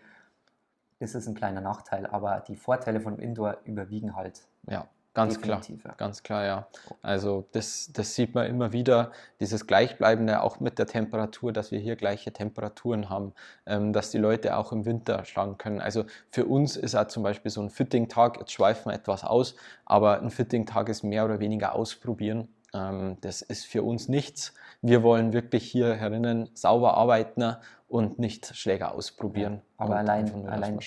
das 1.01 1.15
ist 1.15 1.27
ein 1.27 1.35
kleiner 1.35 1.61
Nachteil, 1.61 2.07
aber 2.07 2.43
die 2.47 2.57
Vorteile 2.57 3.01
von 3.01 3.19
Indoor 3.19 3.59
überwiegen 3.65 4.15
halt. 4.15 4.43
Ja, 4.71 4.87
ganz 5.15 5.41
klar. 5.41 5.61
Ja. 5.67 5.95
Ganz 5.97 6.23
klar, 6.23 6.45
ja. 6.45 6.69
Also 7.03 7.45
das, 7.53 7.91
das 7.93 8.15
sieht 8.15 8.37
man 8.37 8.47
immer 8.47 8.73
wieder, 8.73 9.11
dieses 9.41 9.67
Gleichbleibende 9.67 10.41
auch 10.41 10.61
mit 10.61 10.79
der 10.79 10.87
Temperatur, 10.87 11.53
dass 11.53 11.73
wir 11.73 11.81
hier 11.81 11.97
gleiche 11.97 12.33
Temperaturen 12.33 13.11
haben, 13.11 13.33
ähm, 13.67 13.93
dass 13.93 14.11
die 14.13 14.19
Leute 14.19 14.57
auch 14.57 14.71
im 14.71 14.85
Winter 14.85 15.25
schlagen 15.25 15.59
können. 15.59 15.81
Also 15.81 16.05
für 16.31 16.47
uns 16.47 16.77
ist 16.77 16.95
auch 16.95 17.09
zum 17.09 17.25
Beispiel 17.25 17.51
so 17.51 17.61
ein 17.61 17.69
Fitting-Tag, 17.69 18.39
jetzt 18.39 18.53
schweifen 18.53 18.93
wir 18.93 18.95
etwas 18.95 19.25
aus, 19.25 19.57
aber 19.85 20.23
ein 20.23 20.31
Fitting-Tag 20.31 20.89
ist 20.89 21.03
mehr 21.03 21.25
oder 21.25 21.41
weniger 21.41 21.75
ausprobieren. 21.75 22.49
Ähm, 22.77 23.17
das 23.21 23.43
ist 23.43 23.67
für 23.67 23.83
uns 23.83 24.09
nichts. 24.09 24.55
Wir 24.83 25.03
wollen 25.03 25.33
wirklich 25.33 25.71
hier 25.71 25.95
herinnen 25.95 26.51
sauber 26.55 26.95
arbeiten 26.95 27.57
und 27.89 28.19
nicht 28.19 28.55
Schläger 28.55 28.95
ausprobieren. 28.95 29.63
Aber 29.79 29.97
allein, 29.97 30.47
allein, 30.47 30.79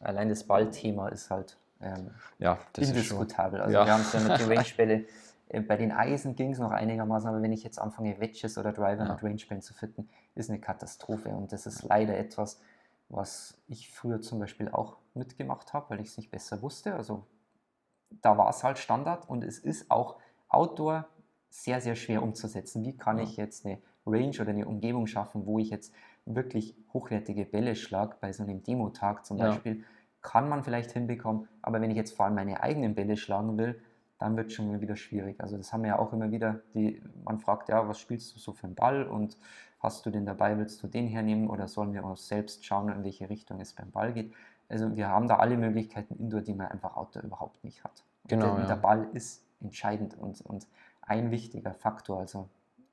allein 0.00 0.28
das 0.28 0.44
Ballthema 0.44 1.08
ist 1.08 1.30
halt 1.30 1.56
ähm, 1.80 2.10
ja, 2.38 2.58
indiskutabel. 2.76 3.60
also 3.60 3.74
ja. 3.74 3.84
wir 3.84 3.92
haben 3.92 4.00
es 4.00 4.12
ja 4.12 4.20
mit 4.20 4.40
den 4.40 4.48
Range-Bälle, 4.52 5.04
äh, 5.48 5.60
bei 5.60 5.76
den 5.76 5.92
Eisen 5.92 6.34
ging 6.34 6.52
es 6.52 6.58
noch 6.58 6.70
einigermaßen, 6.70 7.28
aber 7.28 7.42
wenn 7.42 7.52
ich 7.52 7.62
jetzt 7.62 7.78
anfange, 7.78 8.18
Wedges 8.20 8.58
oder 8.58 8.72
Driver 8.72 9.04
ja. 9.04 9.12
mit 9.12 9.22
Range-Bällen 9.22 9.62
zu 9.62 9.74
fitten, 9.74 10.08
ist 10.34 10.50
eine 10.50 10.60
Katastrophe. 10.60 11.28
Und 11.28 11.52
das 11.52 11.66
ist 11.66 11.82
leider 11.82 12.16
etwas, 12.16 12.60
was 13.08 13.58
ich 13.68 13.92
früher 13.92 14.20
zum 14.20 14.38
Beispiel 14.40 14.68
auch 14.68 14.96
mitgemacht 15.14 15.72
habe, 15.72 15.90
weil 15.90 16.00
ich 16.00 16.08
es 16.08 16.16
nicht 16.16 16.30
besser 16.30 16.62
wusste. 16.62 16.94
Also 16.94 17.26
da 18.22 18.36
war 18.36 18.50
es 18.50 18.64
halt 18.64 18.78
Standard 18.78 19.28
und 19.28 19.44
es 19.44 19.58
ist 19.58 19.90
auch 19.90 20.16
Outdoor 20.48 21.06
sehr, 21.48 21.80
sehr 21.80 21.96
schwer 21.96 22.22
umzusetzen. 22.22 22.84
Wie 22.84 22.96
kann 22.96 23.18
ja. 23.18 23.24
ich 23.24 23.36
jetzt 23.36 23.66
eine 23.66 23.78
Range 24.06 24.40
oder 24.40 24.50
eine 24.50 24.66
Umgebung 24.66 25.06
schaffen, 25.06 25.46
wo 25.46 25.58
ich 25.58 25.70
jetzt 25.70 25.92
wirklich 26.26 26.76
hochwertige 26.92 27.44
Bälle 27.44 27.76
schlage, 27.76 28.16
bei 28.20 28.32
so 28.32 28.42
einem 28.42 28.62
Demo-Tag 28.62 29.24
zum 29.24 29.38
ja. 29.38 29.48
Beispiel, 29.48 29.84
kann 30.22 30.48
man 30.48 30.64
vielleicht 30.64 30.90
hinbekommen, 30.90 31.48
aber 31.62 31.80
wenn 31.80 31.90
ich 31.90 31.96
jetzt 31.96 32.16
vor 32.16 32.26
allem 32.26 32.34
meine 32.34 32.60
eigenen 32.60 32.94
Bälle 32.94 33.16
schlagen 33.16 33.56
will, 33.58 33.80
dann 34.18 34.36
wird 34.36 34.48
es 34.48 34.54
schon 34.54 34.80
wieder 34.80 34.96
schwierig. 34.96 35.40
Also 35.40 35.56
das 35.56 35.72
haben 35.72 35.82
wir 35.82 35.90
ja 35.90 35.98
auch 35.98 36.12
immer 36.12 36.30
wieder, 36.30 36.60
die, 36.74 37.00
man 37.24 37.38
fragt, 37.38 37.68
ja, 37.68 37.86
was 37.86 38.00
spielst 38.00 38.34
du 38.34 38.40
so 38.40 38.52
für 38.52 38.66
einen 38.66 38.74
Ball 38.74 39.06
und 39.06 39.36
hast 39.78 40.04
du 40.06 40.10
den 40.10 40.26
dabei, 40.26 40.58
willst 40.58 40.82
du 40.82 40.88
den 40.88 41.06
hernehmen 41.06 41.48
oder 41.48 41.68
sollen 41.68 41.92
wir 41.92 42.02
uns 42.02 42.26
selbst 42.26 42.64
schauen, 42.64 42.88
in 42.88 43.04
welche 43.04 43.28
Richtung 43.28 43.60
es 43.60 43.74
beim 43.74 43.90
Ball 43.90 44.12
geht. 44.12 44.32
Also 44.68 44.96
wir 44.96 45.08
haben 45.08 45.28
da 45.28 45.36
alle 45.36 45.56
Möglichkeiten 45.56 46.16
Indoor, 46.16 46.40
die 46.40 46.54
man 46.54 46.68
einfach 46.68 46.96
Outdoor 46.96 47.22
überhaupt 47.22 47.62
nicht 47.62 47.84
hat. 47.84 48.02
Genau, 48.26 48.54
der, 48.54 48.62
ja. 48.62 48.66
der 48.66 48.76
Ball 48.76 49.08
ist 49.12 49.44
entscheidend 49.60 50.18
und, 50.18 50.40
und 50.40 50.66
ein 51.06 51.30
wichtiger 51.30 51.72
Faktor. 51.74 52.18
Also 52.18 52.48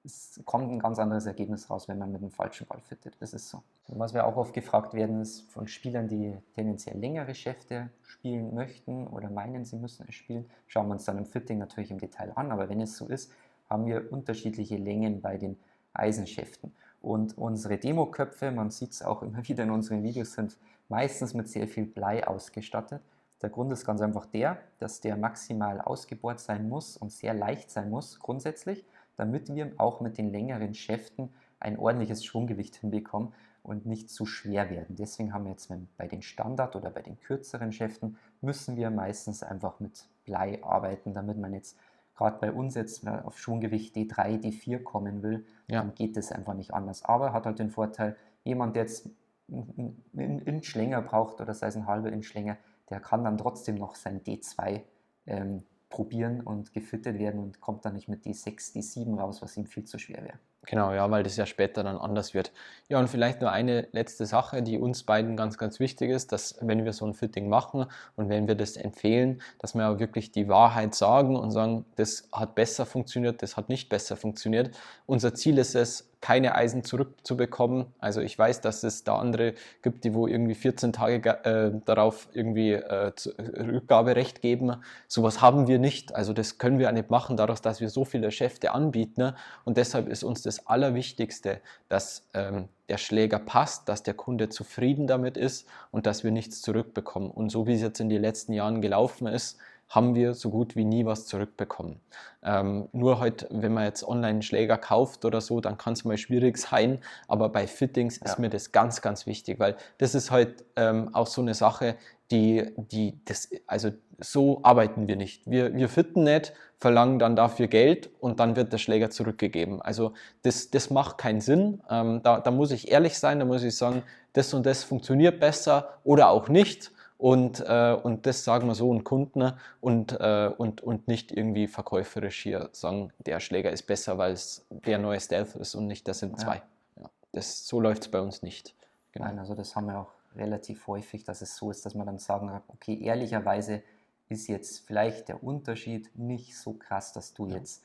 es 0.06 0.41
kommt 0.45 0.71
ein 0.71 0.80
ganz 0.80 0.99
anderes 0.99 1.26
Ergebnis 1.26 1.69
raus, 1.69 1.88
wenn 1.88 1.97
man 1.97 2.12
mit 2.12 2.21
dem 2.21 2.32
falschen 2.32 2.67
Ball 2.67 2.82
fittet. 2.82 3.15
Das 3.19 3.34
ist 3.34 3.49
so. 3.49 3.63
Und 3.88 3.99
was 3.99 4.13
wir 4.13 4.26
auch 4.26 4.38
oft 4.38 4.54
gefragt 4.54 4.93
werden, 4.93 5.21
ist 5.21 5.49
von 5.52 5.67
Spielern, 5.67 6.08
die 6.08 6.38
tendenziell 6.56 6.97
längere 6.97 7.36
Schäfte 7.36 7.89
spielen 8.04 8.54
möchten 8.54 9.08
oder 9.08 9.30
meinen, 9.30 9.65
sie 9.65 9.78
müssen 9.78 10.06
es 10.08 10.15
spielen. 10.15 10.49
Schauen 10.67 10.88
wir 10.88 10.93
uns 10.93 11.06
dann 11.06 11.17
im 11.17 11.26
Fitting 11.26 11.58
natürlich 11.58 11.91
im 11.91 11.99
Detail 11.99 12.32
an. 12.36 12.52
Aber 12.52 12.69
wenn 12.69 12.82
es 12.82 12.97
so 12.97 13.08
ist, 13.08 13.32
haben 13.69 13.86
wir 13.86 14.12
unterschiedliche 14.12 14.78
Längen 14.78 15.21
bei 15.21 15.38
den 15.38 15.58
Eisenschäften. 15.93 16.73
Und 17.02 17.38
unsere 17.38 17.78
Demoköpfe, 17.78 18.52
man 18.52 18.71
sieht 18.71 18.91
es 18.91 19.02
auch 19.02 19.21
immer 19.21 19.47
wieder 19.47 19.63
in 19.63 19.71
unseren 19.71 20.04
Videos, 20.04 20.34
sind 20.34 20.58
meistens 20.89 21.34
mit 21.34 21.47
sehr 21.47 21.67
viel 21.67 21.86
Blei 21.86 22.28
ausgestattet. 22.28 23.02
Der 23.43 23.49
Grund 23.49 23.71
ist 23.73 23.86
ganz 23.86 24.01
einfach 24.01 24.25
der, 24.25 24.58
dass 24.79 25.01
der 25.01 25.17
maximal 25.17 25.82
ausgebohrt 25.82 26.39
sein 26.39 26.69
muss 26.69 26.95
und 26.95 27.12
sehr 27.12 27.34
leicht 27.34 27.69
sein 27.69 27.89
muss 27.89 28.19
grundsätzlich, 28.19 28.86
damit 29.17 29.53
wir 29.53 29.73
auch 29.77 29.99
mit 29.99 30.17
den 30.17 30.32
längeren 30.32 30.73
Schäften 30.73 31.29
ein 31.60 31.77
ordentliches 31.77 32.23
Schwunggewicht 32.23 32.77
hinbekommen 32.77 33.34
und 33.62 33.86
nicht 33.86 34.10
zu 34.10 34.25
schwer 34.25 34.69
werden. 34.69 34.95
Deswegen 34.95 35.34
haben 35.34 35.43
wir 35.43 35.51
jetzt 35.51 35.71
bei 35.97 36.08
den 36.08 36.21
Standard- 36.21 36.75
oder 36.77 36.89
bei 36.89 37.01
den 37.01 37.19
kürzeren 37.19 37.73
Schäften 37.73 38.17
müssen 38.39 38.77
wir 38.77 38.89
meistens 38.89 39.43
einfach 39.43 39.82
mit 39.82 40.06
Blei 40.23 40.63
arbeiten, 40.63 41.13
damit 41.13 41.38
man 41.38 41.53
jetzt 41.53 41.77
gerade 42.15 42.38
bei 42.39 42.51
uns 42.51 42.75
jetzt 42.75 43.06
auf 43.08 43.38
Schwunggewicht 43.38 43.95
D3, 43.95 44.41
D4 44.41 44.84
kommen 44.84 45.21
will, 45.21 45.45
ja. 45.67 45.82
dann 45.82 45.95
geht 45.95 46.15
das 46.15 46.32
einfach 46.32 46.53
nicht 46.53 46.73
anders. 46.73 47.03
Aber 47.03 47.34
hat 47.34 47.45
halt 47.45 47.60
den 47.60 47.71
Vorteil, 47.71 48.15
jemand, 48.43 48.75
der 48.75 48.84
jetzt 48.84 49.10
einen 49.49 50.39
Inch 50.39 50.75
länger 50.75 51.01
braucht 51.01 51.41
oder 51.41 51.53
sei 51.53 51.67
es 51.67 51.75
ein 51.75 51.88
halber 51.88 52.12
Inch 52.12 52.34
länger, 52.34 52.58
der 52.93 52.99
kann 52.99 53.23
dann 53.23 53.39
trotzdem 53.39 53.73
noch 53.73 53.95
sein 53.95 54.21
D2 54.21 54.84
ähm, 55.25 55.63
probieren 55.89 56.41
und 56.41 56.73
gefittet 56.73 57.17
werden 57.17 57.39
und 57.39 57.60
kommt 57.60 57.86
dann 57.86 57.95
nicht 57.95 58.08
mit 58.08 58.23
D6, 58.23 58.75
D7 58.75 59.19
raus, 59.19 59.41
was 59.41 59.58
ihm 59.58 59.65
viel 59.65 59.84
zu 59.84 59.97
schwer 59.97 60.23
wäre. 60.23 60.39
Genau, 60.65 60.93
ja, 60.93 61.10
weil 61.12 61.23
das 61.23 61.36
ja 61.36 61.45
später 61.45 61.84
dann 61.84 61.97
anders 61.97 62.34
wird. 62.34 62.54
Ja, 62.88 62.97
und 62.99 63.10
vielleicht 63.10 63.41
nur 63.41 63.52
eine 63.52 63.88
letzte 63.91 64.26
Sache, 64.26 64.62
die 64.62 64.78
uns 64.78 65.04
beiden 65.04 65.36
ganz, 65.36 65.58
ganz 65.58 65.80
wichtig 65.80 66.10
ist, 66.10 66.32
dass 66.32 66.56
wenn 66.62 66.86
wir 66.86 66.93
so 66.93 67.06
ein 67.06 67.13
Fitting 67.13 67.49
machen 67.49 67.86
und 68.15 68.30
wenn 68.30 68.47
wir 68.47 68.56
das 68.56 68.78
empfehlen, 68.78 69.41
dass 69.60 69.76
wir 69.76 69.89
auch 69.89 69.99
wirklich 69.99 70.32
die 70.32 70.47
Wahrheit 70.47 70.95
sagen 70.95 71.36
und 71.36 71.52
sagen, 71.52 71.86
das 71.97 72.30
hat 72.32 72.56
besser 72.56 72.86
funktioniert, 72.86 73.41
das 73.41 73.58
hat 73.58 73.67
nicht 73.67 73.89
besser 73.89 74.15
funktioniert. 74.15 74.71
Unser 75.06 75.34
Ziel 75.34 75.58
ist 75.58 75.76
es, 75.76 76.13
keine 76.23 76.56
Eisen 76.56 76.86
zurückzubekommen. 76.86 77.88
Also 77.99 78.21
ich 78.21 78.39
weiß, 78.39 78.62
dass 78.62 78.82
es 78.84 79.04
da 79.04 79.17
andere 79.17 79.56
gibt, 79.82 80.06
die 80.06 80.13
wo 80.13 80.26
irgendwie 80.26 80.56
14 80.56 80.93
Tage 80.93 81.43
äh, 81.43 81.71
darauf 81.84 82.30
irgendwie 82.32 82.71
äh, 82.71 83.12
Rückgaberecht 83.38 84.41
geben. 84.41 84.78
Sowas 85.10 85.41
haben 85.41 85.67
wir 85.67 85.80
nicht. 85.80 86.15
Also 86.15 86.32
das 86.32 86.60
können 86.60 86.80
wir 86.80 86.89
nicht 86.93 87.10
machen, 87.10 87.36
dadurch, 87.36 87.60
dass 87.60 87.82
wir 87.82 87.89
so 87.89 88.06
viele 88.06 88.32
Schäfte 88.32 88.71
anbieten. 88.71 89.19
Ne? 89.19 89.36
Und 89.65 89.76
deshalb 89.76 90.08
ist 90.08 90.23
uns 90.23 90.41
das 90.41 90.53
Allerwichtigste, 90.60 91.62
dass 91.89 92.28
ähm, 92.34 92.70
der 92.89 92.98
Schläger 92.98 93.39
passt, 93.39 93.89
dass 93.89 94.04
der 94.04 94.13
Kunde 94.13 94.50
zufrieden 94.50 95.08
damit 95.08 95.38
ist 95.38 95.68
und 95.92 96.06
dass 96.06 96.24
wir 96.24 96.32
nichts 96.32 96.62
zurückbekommen. 96.62 97.32
Und 97.32 97.50
so 97.50 97.68
wie 97.68 97.74
es 97.74 97.82
jetzt 97.82 98.00
in 98.00 98.10
den 98.10 98.22
letzten 98.22 98.54
Jahren 98.54 98.82
gelaufen 98.82 99.28
ist, 99.28 99.58
haben 99.89 100.16
wir 100.16 100.34
so 100.34 100.50
gut 100.50 100.76
wie 100.76 100.86
nie 100.86 101.06
was 101.06 101.28
zurückbekommen. 101.28 102.00
Ähm, 102.42 102.89
nur 102.94 103.20
halt, 103.20 103.48
wenn 103.52 103.74
man 103.74 103.84
jetzt 103.86 104.04
online 104.04 104.28
einen 104.28 104.42
Schläger 104.42 104.78
kauft 104.78 105.24
oder 105.24 105.39
so, 105.39 105.62
dann 105.62 105.78
kann 105.78 105.94
es 105.94 106.04
mal 106.04 106.18
schwierig 106.18 106.58
sein, 106.70 107.00
aber 107.28 107.50
bei 107.50 107.68
Fittings 107.68 108.20
ja. 108.20 108.26
ist 108.26 108.39
mir 108.39 108.50
das 108.50 108.72
ganz, 108.72 109.02
ganz 109.02 109.26
wichtig, 109.28 109.60
weil 109.60 109.76
das 110.00 110.16
ist 110.16 110.32
halt 110.32 110.66
ähm, 110.76 111.13
auch 111.13 111.28
so 111.28 111.42
eine 111.42 111.54
Sache, 111.54 111.96
die, 112.34 112.74
die, 112.78 113.19
das, 113.26 113.50
also 113.67 113.91
so 114.17 114.60
arbeiten 114.63 115.08
wir 115.08 115.15
nicht. 115.15 115.43
Wir, 115.46 115.74
wir 115.76 115.88
fitten 115.88 116.24
nicht, 116.24 116.54
verlangen 116.80 117.19
dann 117.19 117.36
dafür 117.36 117.67
Geld 117.67 118.10
und 118.19 118.39
dann 118.39 118.56
wird 118.56 118.74
der 118.74 118.80
Schläger 118.80 119.12
zurückgegeben. 119.12 119.82
Also 119.82 120.13
das, 120.41 120.72
das 120.72 120.89
macht 120.89 121.19
keinen 121.19 121.41
Sinn. 121.41 121.82
Ähm, 121.89 122.22
da, 122.24 122.39
da 122.39 122.50
muss 122.50 122.72
ich 122.72 122.91
ehrlich 122.91 123.19
sein, 123.19 123.38
da 123.38 123.46
muss 123.46 123.62
ich 123.63 123.78
sagen, 123.78 124.02
das 124.34 124.52
und 124.54 124.65
das 124.65 124.84
funktioniert 124.84 125.39
besser 125.39 126.00
oder 126.04 126.30
auch 126.30 126.50
nicht. 126.50 126.91
Und, 127.19 127.63
äh, 127.65 127.96
und 128.02 128.26
das 128.26 128.43
sagen 128.43 128.67
wir 128.67 128.76
so 128.76 128.89
einen 128.89 129.04
Kunden 129.04 129.54
und, 129.80 130.19
äh, 130.19 130.50
und, 130.58 130.82
und 130.82 131.08
nicht 131.08 131.32
irgendwie 131.32 131.67
verkäuferisch 131.67 132.41
hier 132.41 132.69
sagen, 132.72 133.13
der 133.19 133.39
Schläger 133.39 133.72
ist 133.72 133.84
besser, 133.84 134.17
weil 134.17 134.34
es 134.34 134.65
der 134.69 134.98
neue 134.98 135.19
Stealth 135.19 135.56
ist 135.56 135.76
und 135.76 135.86
nicht, 135.88 136.08
das 136.08 136.19
sind 136.19 136.39
zwei. 136.39 136.63
Ja. 137.00 137.10
das, 137.32 137.67
so 137.67 137.80
läuft 137.80 138.02
es 138.02 138.08
bei 138.10 138.19
uns 138.19 138.41
nicht. 138.41 138.74
Genau. 139.13 139.28
Nein, 139.28 139.39
also 139.39 139.54
das 139.54 139.76
haben 139.76 139.86
wir 139.88 140.00
auch 140.00 140.12
relativ 140.36 140.88
häufig, 140.88 141.24
dass 141.24 141.41
es 141.41 141.56
so 141.56 141.72
ist, 141.72 141.86
dass 141.86 141.96
man 141.96 142.06
dann 142.06 142.19
sagen, 142.19 142.52
okay, 142.67 143.00
ehrlicherweise 143.02 143.84
ist 144.30 144.48
jetzt 144.48 144.86
vielleicht 144.86 145.30
der 145.30 145.43
Unterschied 145.43 146.10
nicht 146.17 146.58
so 146.58 146.74
krass, 146.74 147.13
dass 147.13 147.34
du 147.34 147.48
jetzt 147.48 147.84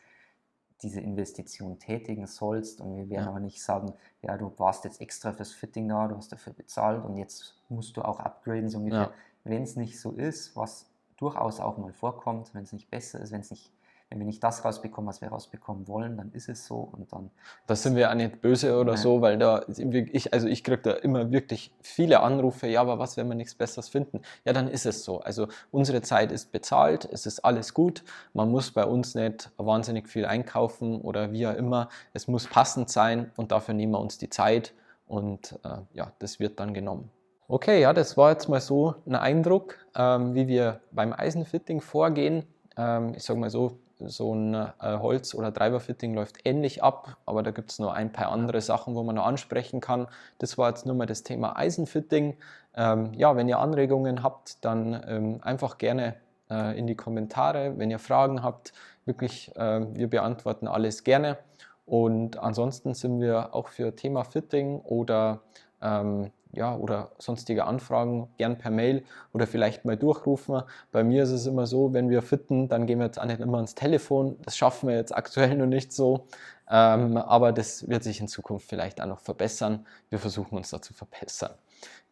diese 0.83 1.01
Investition 1.01 1.79
tätigen 1.79 2.27
sollst. 2.27 2.81
Und 2.81 2.97
wir 2.97 3.11
werden 3.11 3.25
ja. 3.25 3.31
aber 3.31 3.41
nicht 3.41 3.63
sagen, 3.63 3.93
ja, 4.23 4.37
du 4.37 4.53
warst 4.59 4.85
jetzt 4.85 5.01
extra 5.01 5.33
fürs 5.33 5.53
Fitting 5.53 5.89
da, 5.89 6.07
du 6.07 6.17
hast 6.17 6.31
dafür 6.33 6.53
bezahlt 6.53 7.05
und 7.05 7.17
jetzt 7.17 7.57
musst 7.69 7.97
du 7.97 8.03
auch 8.03 8.21
upgraden, 8.21 8.69
so 8.69 8.79
ungefähr. 8.79 9.01
Ja. 9.01 9.13
Wenn 9.45 9.63
es 9.63 9.77
nicht 9.77 9.99
so 10.01 10.13
ist, 10.13 10.57
was 10.57 10.87
durchaus 11.17 11.59
auch 11.61 11.79
mal 11.79 11.93
vorkommt, 11.93 12.55
wenn 12.55 12.63
es 12.63 12.73
nicht 12.73 12.91
besser 12.91 13.21
ist, 13.21 13.33
wenn 13.33 13.41
es 13.41 13.51
nicht 13.51 13.73
wenn 14.11 14.19
wir 14.19 14.27
nicht 14.27 14.43
das 14.43 14.65
rausbekommen, 14.65 15.09
was 15.09 15.21
wir 15.21 15.29
rausbekommen 15.29 15.87
wollen, 15.87 16.17
dann 16.17 16.33
ist 16.33 16.49
es 16.49 16.67
so 16.67 16.77
und 16.77 17.13
dann. 17.13 17.31
Das 17.67 17.83
sind 17.83 17.95
wir 17.95 18.11
auch 18.11 18.15
nicht 18.15 18.41
böse 18.41 18.79
oder 18.79 18.93
Nein. 18.93 19.03
so, 19.03 19.21
weil 19.21 19.39
da 19.39 19.65
ich, 19.69 20.33
also 20.33 20.49
ich 20.49 20.65
kriege 20.65 20.79
da 20.79 20.93
immer 20.93 21.31
wirklich 21.31 21.75
viele 21.83 22.21
Anrufe, 22.21 22.67
ja, 22.69 22.81
aber 22.81 22.99
was, 22.99 23.17
wenn 23.19 23.29
wir 23.29 23.35
nichts 23.35 23.55
Besseres 23.55 23.89
finden? 23.91 24.23
Ja, 24.45 24.55
dann 24.55 24.69
ist 24.69 24.87
es 24.87 25.05
so. 25.05 25.21
Also 25.21 25.49
unsere 25.71 26.01
Zeit 26.01 26.33
ist 26.33 26.53
bezahlt, 26.53 27.07
es 27.11 27.27
ist 27.27 27.41
alles 27.41 27.75
gut. 27.75 28.03
Man 28.33 28.51
muss 28.51 28.71
bei 28.71 28.85
uns 28.85 29.15
nicht 29.15 29.51
wahnsinnig 29.59 30.09
viel 30.09 30.25
einkaufen 30.25 31.01
oder 31.03 31.33
wie 31.33 31.47
auch 31.47 31.55
immer. 31.55 31.91
Es 32.15 32.29
muss 32.29 32.47
passend 32.47 32.89
sein 32.89 33.31
und 33.37 33.53
dafür 33.53 33.75
nehmen 33.75 33.93
wir 33.93 34.01
uns 34.01 34.17
die 34.17 34.31
Zeit 34.31 34.73
und 35.07 35.59
äh, 35.65 35.79
ja, 35.93 36.13
das 36.19 36.41
wird 36.41 36.61
dann 36.61 36.73
genommen. 36.73 37.11
Okay, 37.47 37.81
ja, 37.81 37.93
das 37.93 38.17
war 38.17 38.31
jetzt 38.31 38.49
mal 38.49 38.61
so 38.61 38.95
ein 39.07 39.15
Eindruck, 39.15 39.79
ähm, 39.95 40.35
wie 40.35 40.49
wir 40.49 40.81
beim 40.93 41.13
Eisenfitting 41.13 41.81
vorgehen. 41.81 42.45
Ähm, 42.77 43.15
ich 43.15 43.23
sage 43.23 43.41
mal 43.41 43.49
so, 43.49 43.79
so 44.01 44.35
ein 44.35 44.55
äh, 44.55 44.71
Holz- 44.81 45.35
oder 45.35 45.53
Treiberfitting 45.53 46.15
läuft 46.15 46.39
ähnlich 46.45 46.83
ab, 46.83 47.17
aber 47.27 47.43
da 47.43 47.51
gibt 47.51 47.71
es 47.71 47.79
noch 47.79 47.93
ein 47.93 48.13
paar 48.13 48.31
andere 48.31 48.61
Sachen, 48.61 48.95
wo 48.95 49.03
man 49.03 49.17
noch 49.17 49.27
ansprechen 49.27 49.81
kann. 49.81 50.07
Das 50.39 50.59
war 50.59 50.69
jetzt 50.69 50.87
nur 50.87 50.95
mal 50.95 51.07
das 51.07 51.23
Thema 51.23 51.57
Eisenfitting. 51.57 52.37
Ähm, 52.75 53.13
ja, 53.15 53.37
wenn 53.37 53.49
ihr 53.49 53.59
Anregungen 53.59 54.23
habt, 54.23 54.65
dann 54.65 55.03
ähm, 55.07 55.41
einfach 55.43 55.79
gerne 55.79 56.15
äh, 56.51 56.79
in 56.79 56.87
die 56.87 56.95
Kommentare. 56.95 57.75
Wenn 57.77 57.91
ihr 57.91 57.99
Fragen 57.99 58.43
habt, 58.43 58.73
wirklich, 59.05 59.55
äh, 59.57 59.81
wir 59.95 60.09
beantworten 60.09 60.69
alles 60.69 61.05
gerne. 61.05 61.39
Und 61.85 62.39
ansonsten 62.39 62.95
sind 62.95 63.21
wir 63.21 63.55
auch 63.55 63.69
für 63.69 63.97
Thema 63.97 64.25
Fitting 64.25 64.81
oder 64.81 65.41
ähm, 65.81 66.31
ja, 66.53 66.75
oder 66.77 67.11
sonstige 67.19 67.65
Anfragen 67.65 68.29
gern 68.37 68.59
per 68.59 68.71
Mail 68.71 69.05
oder 69.33 69.47
vielleicht 69.47 69.85
mal 69.85 69.97
durchrufen. 69.97 70.63
Bei 70.93 71.05
mir 71.05 71.23
ist 71.23 71.31
es 71.31 71.47
immer 71.47 71.67
so, 71.67 71.93
wenn 71.93 72.11
wir 72.11 72.23
fitten, 72.23 72.69
dann 72.69 72.87
gehen 72.87 72.99
wir 72.99 73.07
jetzt 73.07 73.21
auch 73.21 73.27
nicht 73.27 73.41
immer 73.41 73.59
ans 73.59 73.75
Telefon. 73.75 74.37
Das 74.45 74.57
schaffen 74.57 74.89
wir 74.89 74.97
jetzt 74.97 75.15
aktuell 75.15 75.57
noch 75.57 75.67
nicht 75.67 75.93
so, 75.93 76.27
ähm, 76.71 77.17
aber 77.17 77.53
das 77.53 77.89
wird 77.89 78.03
sich 78.03 78.21
in 78.21 78.29
Zukunft 78.29 78.69
vielleicht 78.69 79.01
auch 79.01 79.07
noch 79.07 79.21
verbessern. 79.21 79.87
Wir 80.11 80.19
versuchen 80.19 80.57
uns 80.57 80.71
da 80.71 80.81
zu 80.81 80.95
verbessern. 80.95 81.53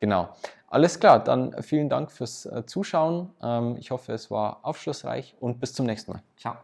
Genau. 0.01 0.29
Alles 0.69 0.99
klar, 1.01 1.23
dann 1.23 1.63
vielen 1.63 1.89
Dank 1.89 2.11
fürs 2.11 2.45
äh, 2.47 2.67
Zuschauen. 2.67 3.31
Ähm, 3.43 3.77
ich 3.79 3.91
hoffe, 3.91 4.13
es 4.13 4.31
war 4.31 4.61
aufschlussreich 4.63 5.37
und 5.41 5.61
bis 5.61 5.73
zum 5.73 5.87
nächsten 5.87 6.13
Mal. 6.13 6.23
Ciao. 6.37 6.57